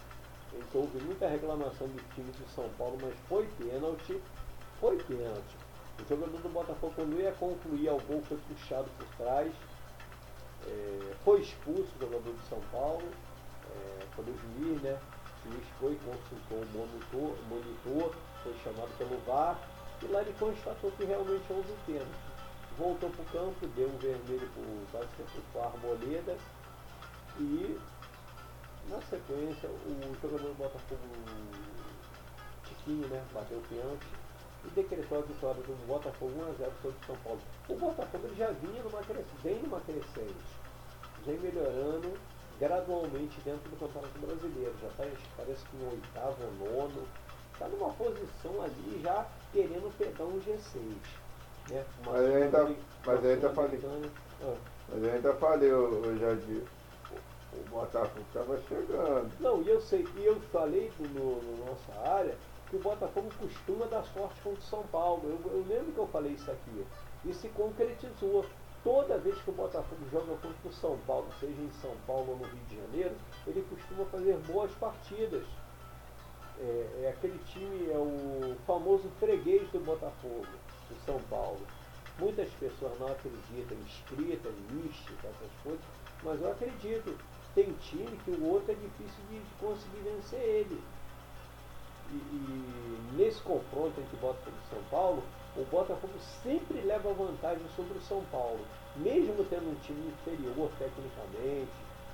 Então 0.51 0.81
houve 0.81 0.99
muita 1.03 1.27
reclamação 1.27 1.87
do 1.87 2.13
time 2.15 2.31
de 2.31 2.51
São 2.53 2.67
Paulo, 2.77 2.97
mas 2.99 3.13
foi 3.29 3.47
pênalti. 3.59 4.19
Foi 4.79 4.97
pênalti. 5.03 5.57
O 5.99 6.09
jogador 6.09 6.41
do 6.41 6.49
Botafogo, 6.49 6.93
quando 6.95 7.19
ia 7.21 7.31
concluir 7.33 7.87
ao 7.89 7.99
gol, 7.99 8.21
foi 8.23 8.37
puxado 8.47 8.89
por 8.97 9.07
trás. 9.17 9.53
É, 10.65 11.13
foi 11.23 11.41
expulso 11.41 11.87
o 11.95 11.99
jogador 11.99 12.33
de 12.33 12.45
São 12.49 12.59
Paulo. 12.71 13.07
É, 13.75 14.21
o 14.21 14.23
juiz, 14.25 14.81
né? 14.81 14.99
O 15.45 15.51
juiz 15.51 15.67
foi, 15.79 15.99
consultou 16.03 16.57
o 16.57 16.77
monitor, 16.77 17.37
monitor, 17.47 18.15
foi 18.41 18.53
chamado 18.63 18.97
pelo 18.97 19.19
VAR. 19.27 19.59
E 20.01 20.07
lá 20.07 20.21
ele 20.21 20.33
constatou 20.39 20.91
que 20.91 21.05
realmente 21.05 21.45
houve 21.47 21.73
pênalti. 21.85 22.33
Voltou 22.75 23.11
para 23.11 23.21
o 23.21 23.25
campo, 23.25 23.67
deu 23.75 23.87
um 23.87 23.97
vermelho 23.97 24.49
para 24.91 25.61
o 25.61 25.63
Arboleda 25.63 26.35
e 27.39 27.79
na 28.89 29.01
sequência 29.01 29.69
o 29.69 30.15
jogador 30.21 30.47
do 30.49 30.57
Botafogo 30.57 31.01
Tiquinho, 32.65 33.07
né, 33.07 33.23
bateu 33.33 33.57
o 33.57 33.61
pênalti 33.61 34.07
e 34.65 34.69
decretou 34.69 35.19
a 35.19 35.21
vitória 35.21 35.61
do 35.61 35.87
Botafogo 35.87 36.31
1x0 36.31 36.71
sobre 36.81 36.97
o 36.97 37.05
São 37.05 37.15
Paulo. 37.23 37.41
O 37.69 37.75
Botafogo 37.75 38.29
já 38.35 38.51
vinha 38.51 38.83
numa 38.83 39.01
crescente, 39.01 39.27
bem 39.43 39.59
numa 39.61 39.79
crescente, 39.81 40.35
já 41.25 41.31
melhorando 41.33 42.13
gradualmente 42.59 43.41
dentro 43.41 43.69
do 43.69 43.79
Campeonato 43.79 44.19
Brasileiro. 44.19 44.73
Já 44.81 44.87
está, 44.87 45.03
parece 45.37 45.65
que 45.65 45.77
no 45.77 45.91
oitavo 45.91 46.37
ou 46.43 46.71
nono, 46.71 47.07
está 47.51 47.67
numa 47.67 47.89
posição 47.93 48.61
ali 48.61 49.01
já 49.01 49.25
querendo 49.51 49.97
pegar 49.97 50.25
um 50.25 50.39
G6. 50.39 50.93
Né? 51.69 51.85
Mas 52.05 52.35
ainda, 52.35 52.75
mas 53.05 53.25
ainda 53.25 53.49
falei. 53.49 53.79
Ah. 54.41 54.55
Mas 54.89 55.03
ainda 55.03 55.33
falei, 55.35 55.71
o 55.71 56.17
Jardim 56.19 56.63
o 57.59 57.69
Botafogo 57.69 58.25
estava 58.27 58.59
chegando. 58.67 59.31
Não, 59.39 59.61
e 59.61 59.69
eu 59.69 59.81
sei, 59.81 60.05
e 60.17 60.25
eu 60.25 60.39
falei 60.51 60.91
no, 60.99 61.41
no, 61.41 61.65
nossa 61.65 62.09
área 62.09 62.35
que 62.69 62.75
o 62.75 62.79
Botafogo 62.79 63.29
costuma 63.39 63.85
dar 63.85 64.03
sorte 64.03 64.41
contra 64.41 64.59
o 64.59 64.63
São 64.63 64.83
Paulo. 64.83 65.21
Eu, 65.25 65.51
eu 65.51 65.65
lembro 65.67 65.91
que 65.91 65.99
eu 65.99 66.07
falei 66.07 66.31
isso 66.31 66.49
aqui. 66.49 66.85
E 67.25 67.33
se 67.33 67.47
concretizou. 67.49 68.45
Toda 68.83 69.17
vez 69.17 69.41
que 69.41 69.49
o 69.49 69.53
Botafogo 69.53 70.01
joga 70.11 70.35
contra 70.35 70.67
o 70.67 70.73
São 70.73 70.97
Paulo, 71.07 71.27
seja 71.39 71.61
em 71.61 71.71
São 71.81 71.95
Paulo 72.05 72.31
ou 72.31 72.37
no 72.37 72.43
Rio 72.43 72.65
de 72.67 72.75
Janeiro, 72.75 73.15
ele 73.47 73.65
costuma 73.69 74.03
fazer 74.07 74.35
boas 74.39 74.71
partidas. 74.73 75.45
É, 76.59 77.03
é 77.03 77.13
aquele 77.15 77.39
time, 77.45 77.89
é 77.89 77.97
o 77.97 78.55
famoso 78.67 79.09
freguês 79.19 79.69
do 79.69 79.79
Botafogo, 79.79 80.45
do 80.89 81.05
São 81.05 81.17
Paulo. 81.29 81.61
Muitas 82.19 82.49
pessoas 82.59 82.99
não 82.99 83.07
acreditam 83.07 83.77
em 83.77 83.85
escrita, 83.85 84.49
em 84.49 84.75
mística, 84.75 85.27
essas 85.27 85.51
coisas, 85.63 85.85
mas 86.21 86.41
eu 86.41 86.51
acredito 86.51 87.17
tem 87.55 87.71
time 87.73 88.17
que 88.23 88.31
o 88.31 88.45
outro 88.45 88.71
é 88.71 88.75
difícil 88.75 89.23
de, 89.29 89.41
conseguir 89.59 89.99
vencer 89.99 90.39
ele. 90.39 90.81
E, 92.11 92.15
e, 92.15 93.15
nesse 93.15 93.41
confronto 93.41 93.99
entre 93.99 94.17
Botafogo 94.17 94.57
e 94.65 94.69
São 94.69 94.83
Paulo, 94.89 95.23
o 95.55 95.63
Botafogo 95.65 96.13
sempre 96.41 96.81
leva 96.81 97.13
vantagem 97.13 97.65
sobre 97.75 97.97
o 97.97 98.01
São 98.01 98.23
Paulo, 98.31 98.59
mesmo 98.95 99.43
tendo 99.45 99.69
um 99.69 99.75
time 99.81 100.07
inferior 100.09 100.69
tecnicamente, 100.79 101.71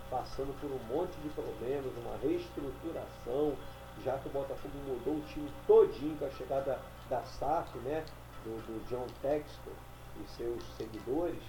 passando 0.09 0.53
por 0.59 0.69
um 0.69 0.93
monte 0.93 1.15
de 1.21 1.29
problemas, 1.29 1.91
uma 1.97 2.17
reestruturação, 2.17 3.55
já 4.03 4.17
que 4.17 4.27
o 4.27 4.31
Botafogo 4.31 4.73
mudou 4.87 5.15
o 5.15 5.25
time 5.27 5.49
todinho 5.67 6.17
com 6.17 6.25
a 6.25 6.31
chegada 6.31 6.79
da 7.09 7.21
SAF, 7.23 7.77
né, 7.79 8.03
do, 8.43 8.57
do 8.65 8.89
John 8.89 9.07
Textor 9.21 9.73
e 10.21 10.29
seus 10.31 10.63
seguidores, 10.77 11.41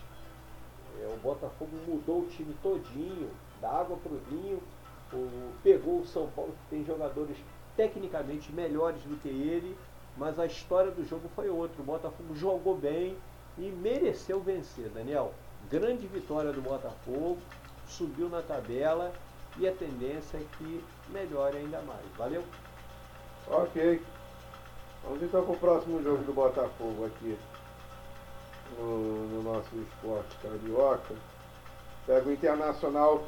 é, 1.00 1.06
o 1.06 1.16
Botafogo 1.18 1.76
mudou 1.86 2.22
o 2.22 2.26
time 2.26 2.54
todinho, 2.62 3.30
da 3.60 3.70
água 3.70 3.96
para 3.96 4.12
o 4.12 4.20
vinho, 4.30 4.60
pegou 5.62 6.00
o 6.00 6.06
São 6.06 6.28
Paulo, 6.30 6.52
que 6.52 6.76
tem 6.76 6.84
jogadores 6.84 7.36
tecnicamente 7.76 8.52
melhores 8.52 9.02
do 9.02 9.16
que 9.16 9.28
ele, 9.28 9.76
mas 10.16 10.38
a 10.38 10.46
história 10.46 10.90
do 10.90 11.04
jogo 11.06 11.28
foi 11.34 11.48
outra. 11.48 11.80
O 11.80 11.84
Botafogo 11.84 12.34
jogou 12.34 12.76
bem 12.76 13.16
e 13.58 13.70
mereceu 13.70 14.40
vencer, 14.40 14.88
Daniel. 14.90 15.32
Grande 15.70 16.06
vitória 16.06 16.52
do 16.52 16.60
Botafogo, 16.60 17.38
subiu 17.86 18.28
na 18.28 18.42
tabela 18.42 19.12
e 19.58 19.68
a 19.68 19.72
tendência 19.72 20.38
é 20.38 20.44
que 20.56 20.84
melhore 21.10 21.58
ainda 21.58 21.80
mais. 21.82 22.04
Valeu? 22.16 22.42
Ok. 23.48 24.02
Vamos 25.04 25.22
então 25.22 25.42
para 25.44 25.52
o 25.52 25.58
próximo 25.58 26.02
jogo 26.02 26.22
do 26.24 26.32
Botafogo 26.32 27.06
aqui 27.06 27.36
no, 28.78 29.26
no 29.28 29.42
nosso 29.42 29.74
esporte 29.76 30.36
carioca. 30.42 31.14
Pega 32.06 32.28
o 32.28 32.32
Internacional 32.32 33.24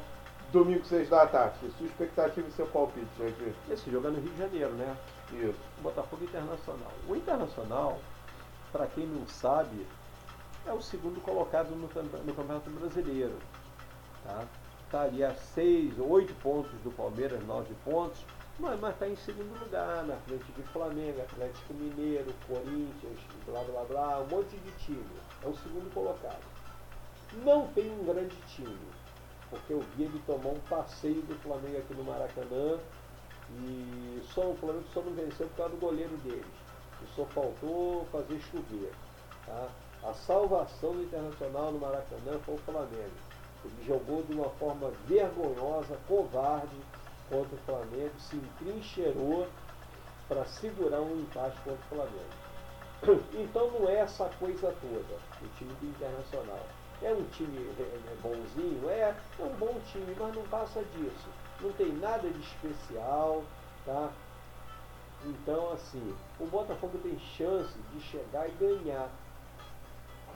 Domingo, 0.53 0.85
6 0.85 1.09
da 1.09 1.25
tarde. 1.25 1.57
Sua 1.79 1.87
expectativa 1.87 2.47
e 2.47 2.51
seu 2.51 2.67
palpite, 2.67 3.07
gente? 3.17 3.55
Esse 3.71 3.89
jogo 3.89 4.07
é 4.07 4.11
no 4.11 4.19
Rio 4.19 4.31
de 4.33 4.37
Janeiro, 4.37 4.71
né? 4.73 4.95
Isso. 5.31 5.57
Botafogo 5.81 6.23
Internacional. 6.23 6.91
O 7.09 7.15
Internacional, 7.15 7.99
para 8.71 8.85
quem 8.85 9.07
não 9.07 9.27
sabe, 9.27 9.87
é 10.67 10.71
o 10.71 10.79
segundo 10.79 11.19
colocado 11.21 11.71
no, 11.71 11.87
no 11.87 12.35
Campeonato 12.35 12.69
Brasileiro. 12.69 13.35
Tá? 14.23 14.45
tá 14.91 15.01
ali 15.01 15.23
a 15.23 15.33
6, 15.33 15.95
8 15.97 16.35
pontos 16.35 16.71
do 16.83 16.91
Palmeiras, 16.91 17.43
9 17.43 17.73
pontos. 17.83 18.23
Mas 18.59 18.79
está 18.93 19.09
em 19.09 19.15
segundo 19.15 19.59
lugar, 19.59 20.03
na 20.03 20.15
frente 20.17 20.45
de 20.51 20.61
Flamengo, 20.71 21.19
Atlético 21.19 21.73
Mineiro, 21.73 22.31
Corinthians, 22.47 23.19
blá 23.47 23.63
blá 23.63 23.83
blá, 23.85 24.19
um 24.19 24.27
monte 24.27 24.55
de 24.55 24.71
time. 24.85 25.03
É 25.41 25.47
o 25.47 25.55
segundo 25.55 25.91
colocado. 25.91 26.43
Não 27.43 27.65
tem 27.69 27.89
um 27.89 28.05
grande 28.05 28.35
time, 28.55 28.77
porque 29.53 29.73
eu 29.73 29.81
vi 29.95 30.03
ele 30.03 30.21
tomar 30.25 30.49
um 30.49 30.59
passeio 30.69 31.21
do 31.23 31.35
Flamengo 31.39 31.77
aqui 31.77 31.93
no 31.93 32.03
Maracanã 32.03 32.79
e 33.49 34.21
só 34.33 34.49
o 34.49 34.55
Flamengo 34.55 34.85
só 34.93 35.01
não 35.01 35.13
venceu 35.13 35.47
por 35.49 35.57
causa 35.57 35.73
do 35.73 35.79
goleiro 35.79 36.17
deles. 36.17 36.45
E 37.01 37.15
só 37.15 37.25
faltou 37.25 38.05
fazer 38.11 38.39
chover. 38.39 38.91
Tá? 39.45 39.67
A 40.03 40.13
salvação 40.13 40.93
do 40.93 41.03
Internacional 41.03 41.71
no 41.71 41.79
Maracanã 41.79 42.39
foi 42.45 42.55
o 42.55 42.59
Flamengo. 42.59 43.11
Ele 43.65 43.85
jogou 43.85 44.23
de 44.23 44.33
uma 44.33 44.49
forma 44.51 44.91
vergonhosa, 45.07 45.97
covarde 46.07 46.75
contra 47.29 47.55
o 47.55 47.59
Flamengo, 47.65 48.11
se 48.19 48.35
entrincheirou 48.35 49.47
para 50.27 50.45
segurar 50.45 51.01
um 51.01 51.19
empate 51.19 51.57
contra 51.61 51.73
o 51.73 51.89
Flamengo. 51.89 52.43
Então 53.33 53.69
não 53.71 53.89
é 53.89 53.95
essa 53.99 54.29
coisa 54.39 54.73
toda, 54.81 55.19
o 55.41 55.47
time 55.57 55.73
do 55.73 55.87
Internacional. 55.87 56.65
É 57.03 57.13
um 57.13 57.23
time 57.25 57.57
é, 57.79 57.81
é 57.81 58.15
bonzinho? 58.21 58.89
É, 58.89 59.15
é 59.39 59.43
um 59.43 59.53
bom 59.55 59.79
time, 59.91 60.15
mas 60.17 60.35
não 60.35 60.43
passa 60.43 60.81
disso. 60.95 61.29
Não 61.59 61.71
tem 61.73 61.91
nada 61.93 62.29
de 62.29 62.39
especial, 62.39 63.43
tá? 63.85 64.11
Então, 65.25 65.71
assim, 65.71 66.13
o 66.39 66.45
Botafogo 66.45 66.97
tem 66.99 67.17
chance 67.37 67.73
de 67.93 68.01
chegar 68.01 68.47
e 68.47 68.51
ganhar. 68.53 69.09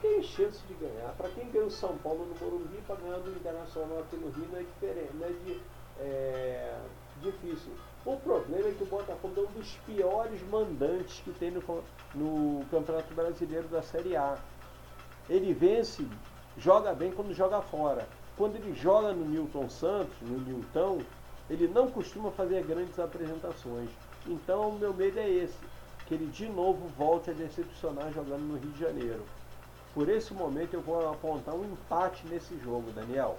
Tem 0.01 0.21
chance 0.21 0.59
de 0.67 0.73
ganhar. 0.75 1.13
Para 1.17 1.29
quem 1.29 1.49
ganhou 1.49 1.69
São 1.69 1.97
Paulo 1.97 2.25
no 2.25 2.35
Morumbi, 2.39 2.77
para 2.85 2.95
ganhar 2.97 3.17
do 3.19 3.31
Internacional 3.31 3.99
aqui 3.99 4.15
no 4.15 4.29
Rio 4.29 4.47
não 4.51 4.59
é 4.59 4.63
diferente, 4.63 5.13
não 5.15 5.25
é, 5.25 5.29
de, 5.29 5.61
é 5.99 6.79
difícil. 7.21 7.71
O 8.05 8.15
problema 8.17 8.67
é 8.69 8.71
que 8.71 8.83
o 8.83 8.87
Botafogo 8.87 9.33
é 9.37 9.41
um 9.41 9.51
dos 9.59 9.73
piores 9.85 10.41
mandantes 10.49 11.19
que 11.21 11.31
tem 11.31 11.51
no, 11.51 11.61
no 12.15 12.65
Campeonato 12.67 13.13
Brasileiro 13.13 13.67
da 13.67 13.81
Série 13.81 14.15
A. 14.15 14.37
Ele 15.29 15.53
vence, 15.53 16.07
joga 16.57 16.93
bem 16.93 17.11
quando 17.11 17.33
joga 17.33 17.61
fora. 17.61 18.07
Quando 18.35 18.55
ele 18.55 18.73
joga 18.75 19.13
no 19.13 19.25
Newton 19.25 19.69
Santos, 19.69 20.15
no 20.21 20.39
Newton, 20.39 21.01
ele 21.49 21.67
não 21.67 21.89
costuma 21.89 22.31
fazer 22.31 22.63
grandes 22.63 22.99
apresentações. 22.99 23.89
Então 24.25 24.69
o 24.69 24.79
meu 24.79 24.93
medo 24.93 25.19
é 25.19 25.29
esse, 25.29 25.57
que 26.05 26.13
ele 26.13 26.27
de 26.27 26.47
novo 26.47 26.87
volte 26.97 27.29
a 27.29 27.33
decepcionar 27.33 28.11
jogando 28.11 28.41
no 28.41 28.57
Rio 28.57 28.71
de 28.71 28.79
Janeiro. 28.79 29.23
Por 29.93 30.09
esse 30.09 30.33
momento 30.33 30.73
eu 30.73 30.81
vou 30.81 31.09
apontar 31.09 31.55
um 31.55 31.65
empate 31.65 32.27
nesse 32.27 32.57
jogo, 32.59 32.91
Daniel. 32.91 33.37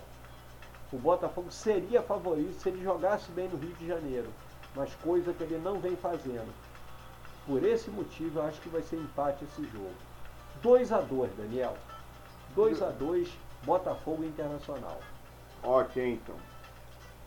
O 0.93 0.97
Botafogo 0.97 1.51
seria 1.51 2.03
favorito 2.03 2.61
se 2.61 2.71
ele 2.71 2.83
jogasse 2.83 3.31
bem 3.33 3.49
no 3.49 3.59
Rio 3.59 3.75
de 3.75 3.87
Janeiro, 3.87 4.29
mas 4.75 4.95
coisa 4.97 5.33
que 5.33 5.43
ele 5.43 5.59
não 5.59 5.79
vem 5.79 5.95
fazendo. 5.97 6.53
Por 7.47 7.63
esse 7.63 7.91
motivo 7.91 8.39
eu 8.41 8.47
acho 8.47 8.61
que 8.61 8.69
vai 8.69 8.83
ser 8.83 8.97
empate 8.97 9.45
esse 9.45 9.63
jogo. 9.71 9.95
2 10.63 10.93
a 10.93 11.01
2 11.01 11.31
Daniel. 11.37 11.77
2 12.55 12.83
a 12.83 12.91
2 12.91 13.29
Botafogo 13.65 14.25
Internacional. 14.25 15.01
Ok, 15.63 16.13
então. 16.13 16.37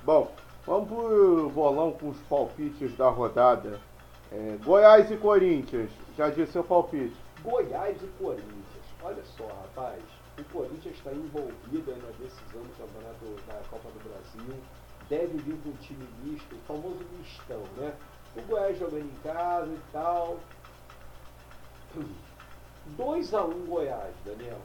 Bom, 0.03 0.31
Vamos 0.65 0.89
pro 0.89 1.49
bolão 1.49 1.91
com 1.93 2.09
os 2.09 2.19
palpites 2.21 2.95
da 2.95 3.09
rodada. 3.09 3.79
É, 4.31 4.57
Goiás 4.63 5.09
e 5.09 5.17
Corinthians. 5.17 5.89
Já 6.15 6.29
disse 6.29 6.51
seu 6.51 6.63
palpite. 6.63 7.15
Goiás 7.41 7.97
e 8.01 8.07
Corinthians. 8.21 8.85
Olha 9.01 9.23
só, 9.35 9.47
rapaz. 9.47 10.03
O 10.37 10.43
Corinthians 10.53 10.95
está 10.95 11.11
envolvido 11.11 11.91
na 11.91 12.11
decisão 12.19 12.61
do 12.61 12.77
campeonato 12.77 13.25
da 13.47 13.55
Copa 13.69 13.89
do 13.89 14.07
Brasil. 14.07 14.61
Deve 15.09 15.37
vir 15.39 15.57
com 15.63 15.69
um 15.69 15.77
time 15.77 16.07
misto, 16.23 16.55
o 16.55 16.59
famoso 16.67 16.99
mistão, 17.17 17.63
né? 17.77 17.93
O 18.37 18.41
Goiás 18.43 18.77
jogando 18.77 19.05
em 19.05 19.23
casa 19.23 19.71
e 19.71 19.79
tal. 19.91 20.37
2x1 22.97 23.49
um 23.49 23.65
Goiás, 23.65 24.13
Daniel. 24.23 24.61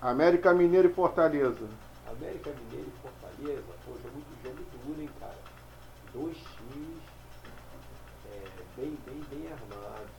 América 0.00 0.52
Mineiro 0.52 0.88
e 0.88 0.92
Fortaleza. 0.92 1.66
América 2.06 2.50
Mineiro 2.50 2.88
e 2.88 3.00
Fortaleza, 3.00 3.64
pô, 3.84 3.92
jogo, 3.92 4.22
jogo 4.44 4.64
duro, 4.84 5.00
hein, 5.00 5.10
cara. 5.18 5.38
Dois 6.12 6.36
times 6.36 7.02
é, 8.30 8.44
bem, 8.76 8.98
bem, 9.06 9.24
bem 9.30 9.52
armados. 9.52 10.10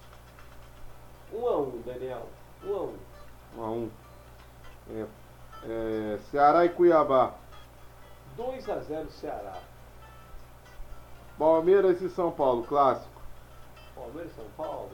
Um 1.32 1.48
a 1.48 1.58
um, 1.60 1.82
Daniel. 1.86 2.28
Um 2.64 2.74
a 2.74 2.82
um. 2.82 2.98
Um 3.56 3.64
a 3.64 3.72
um. 3.72 3.92
É, 4.90 5.06
é, 5.64 6.20
Ceará 6.32 6.66
e 6.66 6.70
Cuiabá. 6.70 7.36
2 8.36 8.70
a 8.70 8.80
0 8.80 9.12
Ceará. 9.12 9.62
Palmeiras 11.38 12.02
e 12.02 12.10
São 12.10 12.32
Paulo, 12.32 12.64
clássico. 12.64 13.22
Palmeiras 13.96 14.32
e 14.32 14.36
São 14.36 14.46
Paulo. 14.56 14.92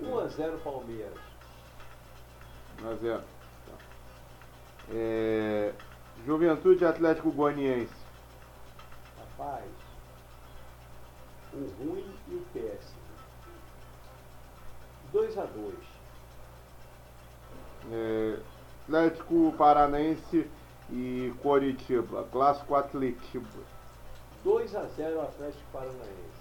1 0.00 0.18
a 0.18 0.26
0 0.28 0.58
Palmeiras. 0.58 1.18
1 2.82 2.88
a 2.88 2.94
0. 2.94 3.37
É, 4.90 5.72
Juventude 6.24 6.84
Atlético 6.84 7.30
Goianiense. 7.30 7.92
Rapaz, 9.18 9.64
o 11.52 11.58
ruim 11.82 12.14
e 12.28 12.34
o 12.34 12.44
péssimo. 12.52 12.98
2 15.12 15.38
a 15.38 15.44
2 15.44 15.74
é, 17.90 18.38
Atlético 18.84 19.54
Paranaense 19.56 20.50
e 20.90 21.32
Coritiba. 21.42 22.26
Clássico 22.30 22.74
Atlético. 22.74 23.46
2 24.44 24.74
a 24.76 24.84
0 24.84 25.20
Atlético 25.22 25.64
Paranaense. 25.72 26.38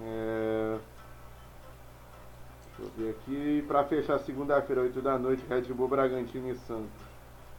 É, 0.00 0.78
deixa 2.82 2.84
eu 2.84 2.90
ver 2.96 3.10
aqui. 3.10 3.64
Para 3.66 3.84
fechar 3.84 4.18
segunda-feira, 4.18 4.82
8 4.82 5.00
da 5.00 5.18
noite, 5.18 5.44
Red 5.48 5.62
Bull 5.72 5.88
Bragantino 5.88 6.50
e 6.50 6.56
Santos. 6.56 6.90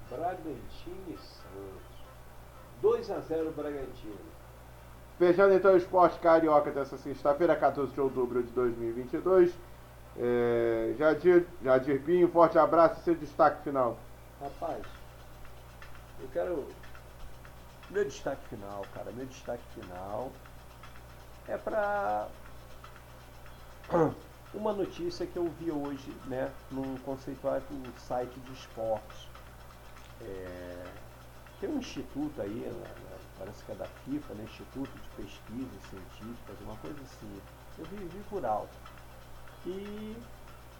Bragantino 0.10 1.04
e 1.10 1.18
Santos. 1.18 1.94
2 2.82 3.12
a 3.12 3.20
0 3.20 3.52
Bragantino. 3.52 4.34
Fechando 5.18 5.54
então 5.54 5.74
o 5.74 5.78
esporte 5.78 6.20
carioca 6.20 6.72
dessa 6.72 6.98
sexta-feira, 6.98 7.56
14 7.56 7.94
de 7.94 8.02
outubro 8.02 8.44
de 8.44 8.52
2022. 8.52 9.54
É, 10.18 10.94
Jadir, 10.98 11.46
Jadir 11.64 12.02
Pinho, 12.04 12.28
forte 12.28 12.58
abraço 12.58 13.00
e 13.00 13.04
seu 13.04 13.16
destaque 13.16 13.64
final. 13.64 13.98
Rapaz, 14.42 14.84
eu 16.20 16.28
quero. 16.34 16.68
Meu 17.90 18.04
destaque 18.06 18.44
final, 18.48 18.84
cara, 18.94 19.12
meu 19.12 19.26
destaque 19.26 19.64
final 19.76 20.32
é 21.48 21.58
para 21.58 22.28
uma 24.54 24.72
notícia 24.72 25.26
que 25.26 25.38
eu 25.38 25.49
vi 25.60 25.72
hoje, 25.72 26.12
né, 26.26 26.51
num 26.72 26.97
conceituado 26.97 27.66
site 28.08 28.39
de 28.39 28.54
esportes. 28.54 29.28
É, 30.22 30.86
tem 31.60 31.70
um 31.70 31.80
instituto 31.80 32.41
aí, 32.41 32.49
né, 32.49 32.70
né, 32.70 33.18
parece 33.38 33.64
que 33.64 33.72
é 33.72 33.76
da 33.76 33.86
FIFA, 33.86 34.34
né, 34.36 34.43
Instituto 34.43 34.91
de 34.91 35.24
Pesquisas 35.24 35.84
Científicas, 35.89 36.60
uma 36.62 36.76
coisa 36.78 37.01
assim. 37.01 37.41
Eu 37.78 37.86
vi, 37.86 37.95
vi 37.97 38.24
por 38.30 38.45
alto. 38.45 38.78
E, 39.66 40.16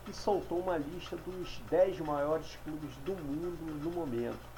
e 0.08 0.14
soltou 0.14 0.60
uma 0.60 0.78
lista 0.78 1.16
dos 1.18 1.60
10 1.70 2.00
maiores 2.02 2.58
clubes 2.64 2.96
do 2.98 3.14
mundo 3.14 3.84
no 3.84 3.92
momento. 3.92 4.54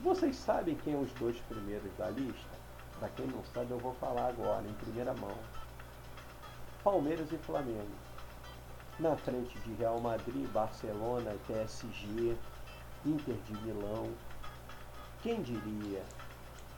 Vocês 0.00 0.36
sabem 0.36 0.74
quem 0.76 0.94
são 0.94 1.02
os 1.02 1.12
dois 1.14 1.36
primeiros 1.48 1.90
da 1.96 2.08
lista? 2.10 2.54
Para 2.98 3.08
quem 3.10 3.26
não 3.26 3.44
sabe, 3.52 3.70
eu 3.70 3.78
vou 3.78 3.94
falar 3.94 4.28
agora, 4.28 4.62
em 4.66 4.72
primeira 4.74 5.12
mão. 5.14 5.36
Palmeiras 6.84 7.32
e 7.32 7.38
Flamengo. 7.38 7.96
Na 9.00 9.16
frente 9.16 9.58
de 9.60 9.72
Real 9.72 9.98
Madrid, 10.00 10.46
Barcelona, 10.50 11.34
PSG, 11.46 12.36
Inter 13.06 13.36
de 13.46 13.56
Milão. 13.62 14.12
Quem 15.22 15.40
diria? 15.40 16.02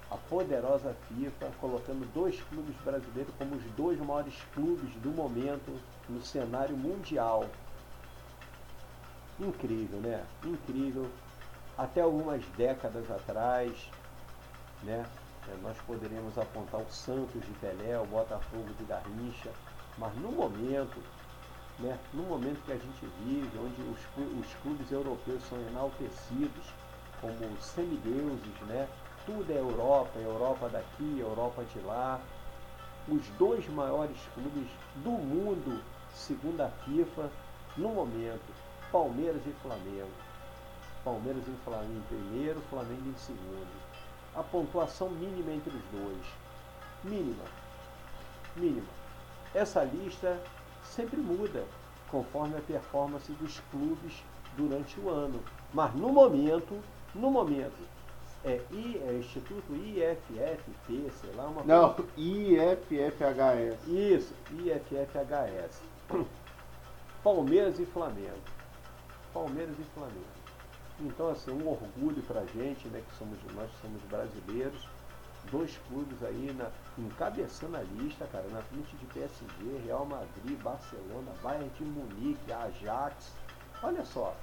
A 0.08 0.16
poderosa 0.16 0.94
FIFA 1.08 1.50
colocando 1.60 2.06
dois 2.14 2.40
clubes 2.42 2.76
brasileiros 2.84 3.34
como 3.36 3.56
os 3.56 3.64
dois 3.76 3.98
maiores 3.98 4.36
clubes 4.54 4.94
do 5.02 5.10
momento 5.10 5.76
no 6.08 6.22
cenário 6.22 6.76
mundial. 6.76 7.44
Incrível, 9.40 9.98
né? 9.98 10.24
Incrível. 10.44 11.10
Até 11.76 12.02
algumas 12.02 12.44
décadas 12.56 13.10
atrás, 13.10 13.90
né? 14.84 15.04
É, 15.48 15.56
nós 15.62 15.76
poderíamos 15.84 16.38
apontar 16.38 16.80
o 16.80 16.90
Santos 16.90 17.44
de 17.44 17.52
Pelé, 17.60 17.98
o 17.98 18.06
Botafogo 18.06 18.72
de 18.78 18.84
Garrincha, 18.84 19.50
mas 19.98 20.14
no 20.16 20.32
momento 20.32 21.02
né, 21.78 21.98
no 22.14 22.22
momento 22.22 22.64
que 22.64 22.72
a 22.72 22.76
gente 22.76 23.06
vive, 23.20 23.50
onde 23.58 23.82
os, 23.82 24.46
os 24.46 24.54
clubes 24.62 24.90
europeus 24.90 25.42
são 25.48 25.58
enaltecidos 25.68 26.64
como 27.20 27.60
semideuses, 27.60 28.60
né? 28.66 28.88
tudo 29.26 29.50
é 29.52 29.58
Europa, 29.58 30.18
Europa 30.18 30.68
daqui, 30.68 31.18
Europa 31.18 31.64
de 31.64 31.80
lá. 31.80 32.20
Os 33.08 33.26
dois 33.38 33.68
maiores 33.68 34.16
clubes 34.34 34.68
do 34.96 35.10
mundo, 35.10 35.82
segundo 36.14 36.60
a 36.60 36.68
FIFA, 36.68 37.30
no 37.76 37.90
momento, 37.90 38.54
Palmeiras 38.90 39.42
e 39.46 39.52
Flamengo. 39.62 40.10
Palmeiras 41.04 41.42
e 41.46 41.64
Flamengo 41.64 41.98
em 41.98 42.02
primeiro, 42.02 42.60
Flamengo 42.70 43.08
em 43.08 43.18
segundo. 43.18 43.86
a 44.34 44.42
pontuação 44.42 45.08
mínima 45.10 45.52
entre 45.52 45.70
os 45.70 45.82
dois. 45.92 46.26
Mínima. 47.04 47.44
Mínima. 48.56 48.95
Essa 49.56 49.82
lista 49.82 50.38
sempre 50.84 51.16
muda 51.16 51.64
conforme 52.10 52.58
a 52.58 52.60
performance 52.60 53.32
dos 53.32 53.58
clubes 53.70 54.22
durante 54.54 55.00
o 55.00 55.08
ano. 55.08 55.40
Mas 55.72 55.94
no 55.94 56.10
momento, 56.12 56.78
no 57.14 57.30
momento, 57.30 57.88
é, 58.44 58.60
I, 58.70 59.00
é 59.02 59.14
Instituto 59.14 59.74
IFFP, 59.74 61.10
sei 61.10 61.32
lá, 61.34 61.46
uma 61.46 61.64
Não, 61.64 61.94
coisa... 61.94 62.10
IFFHS. 62.18 63.88
Isso, 63.88 64.34
IFFHS. 64.52 65.80
Palmeiras 67.24 67.80
e 67.80 67.86
Flamengo. 67.86 68.36
Palmeiras 69.32 69.74
e 69.78 69.84
Flamengo. 69.94 70.36
Então, 71.00 71.30
assim, 71.30 71.50
um 71.50 71.66
orgulho 71.66 72.22
pra 72.24 72.44
gente, 72.44 72.88
né, 72.88 73.02
que 73.08 73.16
somos, 73.16 73.38
nós 73.54 73.70
somos 73.80 74.02
brasileiros, 74.02 74.86
dois 75.50 75.78
clubes 75.88 76.22
aí 76.22 76.54
na, 76.56 76.70
encabeçando 76.98 77.76
a 77.76 77.82
lista, 77.82 78.26
cara, 78.30 78.46
na 78.48 78.62
frente 78.62 78.96
de 78.96 79.06
PSG, 79.06 79.84
Real 79.84 80.06
Madrid, 80.06 80.60
Barcelona, 80.62 81.32
Bayern 81.42 81.70
de 81.78 81.84
Munique, 81.84 82.52
Ajax. 82.52 83.32
Olha 83.82 84.04
só, 84.04 84.34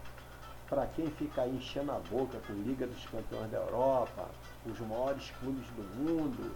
para 0.70 0.88
quem 0.88 1.10
fica 1.12 1.42
aí 1.44 1.56
enchendo 1.56 1.92
a 1.92 2.00
boca 2.00 2.40
com 2.48 2.54
Liga 2.54 2.88
dos 2.88 3.06
Campeões 3.06 3.52
da 3.52 3.58
Europa, 3.58 4.28
os 4.66 4.80
maiores 4.80 5.32
clubes 5.40 5.68
do 5.72 5.84
mundo, 5.96 6.56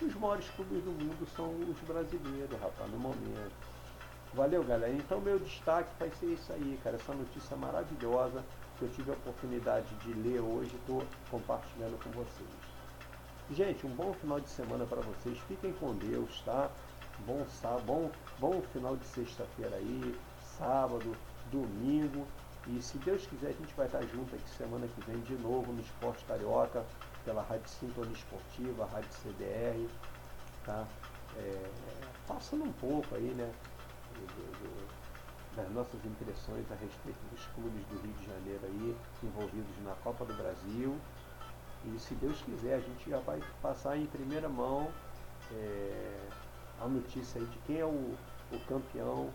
os 0.00 0.14
maiores 0.14 0.48
clubes 0.50 0.84
do 0.84 0.90
mundo 0.90 1.26
são 1.34 1.48
os 1.48 1.78
brasileiros, 1.86 2.60
rapaz, 2.60 2.90
no 2.90 2.98
momento. 2.98 3.52
Valeu, 4.34 4.62
galera. 4.62 4.92
Então, 4.92 5.20
meu 5.20 5.38
destaque 5.38 5.88
vai 5.98 6.10
ser 6.10 6.26
isso 6.26 6.52
aí, 6.52 6.78
cara. 6.84 6.96
Essa 6.96 7.14
notícia 7.14 7.56
maravilhosa 7.56 8.44
que 8.78 8.84
eu 8.84 8.90
tive 8.90 9.10
a 9.10 9.14
oportunidade 9.14 9.86
de 9.96 10.12
ler 10.12 10.40
hoje 10.40 10.74
estou 10.76 11.02
compartilhando 11.30 11.98
com 12.02 12.10
vocês. 12.10 12.65
Gente, 13.50 13.86
um 13.86 13.90
bom 13.90 14.12
final 14.14 14.40
de 14.40 14.48
semana 14.48 14.84
para 14.86 15.00
vocês. 15.02 15.38
Fiquem 15.46 15.72
com 15.74 15.94
Deus, 15.94 16.42
tá? 16.44 16.68
Bom, 17.24 17.46
bom, 17.86 18.10
bom 18.40 18.60
final 18.72 18.96
de 18.96 19.06
sexta-feira 19.06 19.76
aí, 19.76 20.18
sábado, 20.58 21.16
domingo. 21.52 22.26
E 22.66 22.82
se 22.82 22.98
Deus 22.98 23.24
quiser, 23.24 23.50
a 23.50 23.52
gente 23.52 23.72
vai 23.74 23.86
estar 23.86 24.02
junto 24.02 24.34
aqui 24.34 24.48
semana 24.50 24.88
que 24.88 25.00
vem 25.02 25.20
de 25.20 25.34
novo 25.34 25.72
no 25.72 25.80
Esporte 25.80 26.24
Carioca, 26.24 26.84
pela 27.24 27.40
Rádio 27.42 27.68
Sintonia 27.68 28.12
Esportiva, 28.12 28.84
Rádio 28.84 29.12
CDR, 29.12 29.88
tá? 30.64 30.84
É, 31.36 31.70
passando 32.26 32.64
um 32.64 32.72
pouco 32.72 33.14
aí, 33.14 33.32
né? 33.32 33.52
Do, 34.16 34.26
do, 34.26 34.86
das 35.54 35.70
nossas 35.70 36.04
impressões 36.04 36.66
a 36.72 36.74
respeito 36.74 37.20
dos 37.30 37.46
clubes 37.54 37.86
do 37.86 38.00
Rio 38.02 38.12
de 38.12 38.26
Janeiro 38.26 38.60
aí, 38.64 38.96
envolvidos 39.22 39.84
na 39.84 39.94
Copa 40.02 40.24
do 40.24 40.34
Brasil. 40.34 40.98
E 41.94 41.98
se 41.98 42.14
Deus 42.14 42.40
quiser, 42.42 42.74
a 42.74 42.80
gente 42.80 43.08
já 43.08 43.18
vai 43.18 43.40
passar 43.62 43.96
em 43.96 44.06
primeira 44.06 44.48
mão 44.48 44.88
é, 45.52 46.28
a 46.80 46.88
notícia 46.88 47.40
aí 47.40 47.46
de 47.46 47.58
quem 47.58 47.78
é 47.78 47.84
o, 47.84 48.14
o 48.52 48.58
campeão 48.68 49.30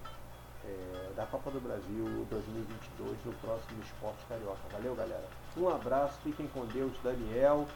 é, 0.65 1.11
da 1.15 1.25
Copa 1.25 1.49
do 1.49 1.59
Brasil 1.61 2.27
2022 2.29 3.17
no 3.25 3.33
próximo 3.33 3.81
Esporte 3.81 4.25
Carioca. 4.27 4.59
Valeu, 4.71 4.95
galera. 4.95 5.25
Um 5.55 5.69
abraço, 5.69 6.19
fiquem 6.23 6.47
com 6.47 6.65
Deus, 6.65 6.91
Daniel, 7.03 7.67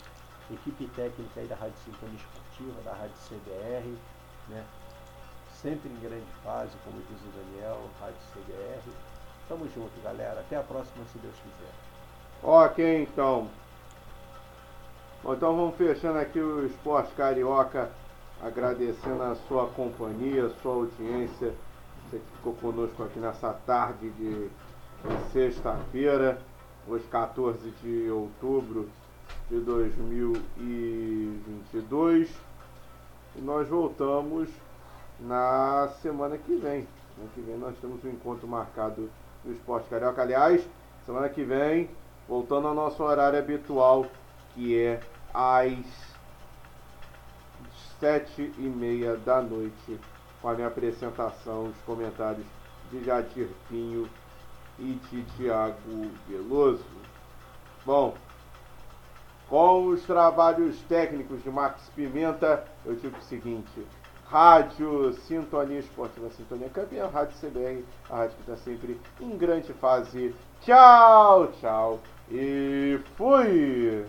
equipe 0.52 0.88
técnica 0.90 1.40
aí 1.40 1.48
da 1.48 1.56
Rádio 1.56 1.76
Sintonia 1.84 2.16
Esportiva, 2.16 2.82
da 2.84 2.94
Rádio 2.94 3.16
CBR, 3.28 3.98
né? 4.50 4.66
Sempre 5.62 5.90
em 5.90 6.00
grande 6.00 6.28
fase, 6.44 6.72
como 6.84 7.02
diz 7.02 7.20
o 7.22 7.32
Daniel, 7.38 7.90
Rádio 8.00 8.20
CBR. 8.34 8.94
Tamo 9.48 9.70
junto, 9.70 10.02
galera. 10.04 10.42
Até 10.42 10.58
a 10.58 10.64
próxima, 10.64 11.06
se 11.06 11.18
Deus 11.20 11.36
quiser. 11.36 11.74
Ok, 12.44 13.04
então. 13.04 13.50
Bom, 15.26 15.34
então 15.34 15.54
vamos 15.56 15.76
fechando 15.76 16.20
aqui 16.20 16.40
o 16.40 16.68
Esporte 16.68 17.12
Carioca, 17.16 17.90
agradecendo 18.44 19.24
a 19.24 19.34
sua 19.48 19.66
companhia, 19.66 20.46
a 20.46 20.50
sua 20.62 20.76
audiência 20.76 21.52
você 22.06 22.20
que 22.20 22.26
ficou 22.38 22.54
conosco 22.54 23.02
aqui 23.02 23.18
nessa 23.18 23.52
tarde 23.66 24.12
de, 24.12 24.48
sexta-feira, 25.34 26.38
hoje 26.88 27.04
14 27.06 27.58
de 27.82 28.08
outubro 28.12 28.88
de 29.50 29.60
2022. 29.62 32.30
E 33.36 33.42
nós 33.42 33.68
voltamos 33.68 34.48
na 35.20 35.88
semana 36.04 36.38
que 36.38 36.54
vem. 36.54 36.88
Semana 37.16 37.32
que 37.34 37.42
vem 37.42 37.58
nós 37.58 37.76
temos 37.82 38.06
um 38.06 38.10
encontro 38.10 38.48
marcado 38.48 39.10
no 39.44 39.52
Esporte 39.52 39.90
Carioca. 39.90 40.22
Aliás, 40.22 40.64
semana 41.04 41.30
que 41.30 41.44
vem, 41.44 41.90
voltando 42.30 42.68
ao 42.68 42.76
nosso 42.76 43.02
horário 43.02 43.40
habitual, 43.40 44.06
que 44.54 44.80
é 44.80 45.00
às 45.36 45.86
sete 48.00 48.54
e 48.58 48.62
meia 48.62 49.18
da 49.18 49.42
noite 49.42 50.00
com 50.42 50.48
a 50.50 50.54
minha 50.54 50.68
apresentação, 50.68 51.66
os 51.66 51.78
comentários 51.86 52.46
de 52.90 53.04
Jadir 53.04 53.50
Pinho 53.68 54.08
e 54.80 54.94
de 55.10 55.24
Tiago 55.36 56.10
Veloso. 56.28 56.86
Bom, 57.86 58.16
com 59.50 59.88
os 59.88 60.04
trabalhos 60.04 60.80
técnicos 60.84 61.44
de 61.44 61.50
Max 61.50 61.90
Pimenta, 61.96 62.64
eu 62.86 62.96
digo 62.96 63.18
o 63.18 63.22
seguinte: 63.24 63.86
Rádio 64.28 65.14
Sintonia 65.14 65.80
Esportiva 65.80 66.30
Sintonia 66.30 66.70
Campeã, 66.70 67.08
Rádio 67.08 67.38
CBR, 67.40 67.86
a 68.10 68.18
rádio 68.18 68.36
que 68.38 68.52
está 68.52 68.56
sempre 68.58 69.00
em 69.20 69.38
grande 69.38 69.74
fase. 69.74 70.34
Tchau, 70.62 71.48
tchau 71.60 72.00
e 72.32 73.00
fui! 73.18 74.06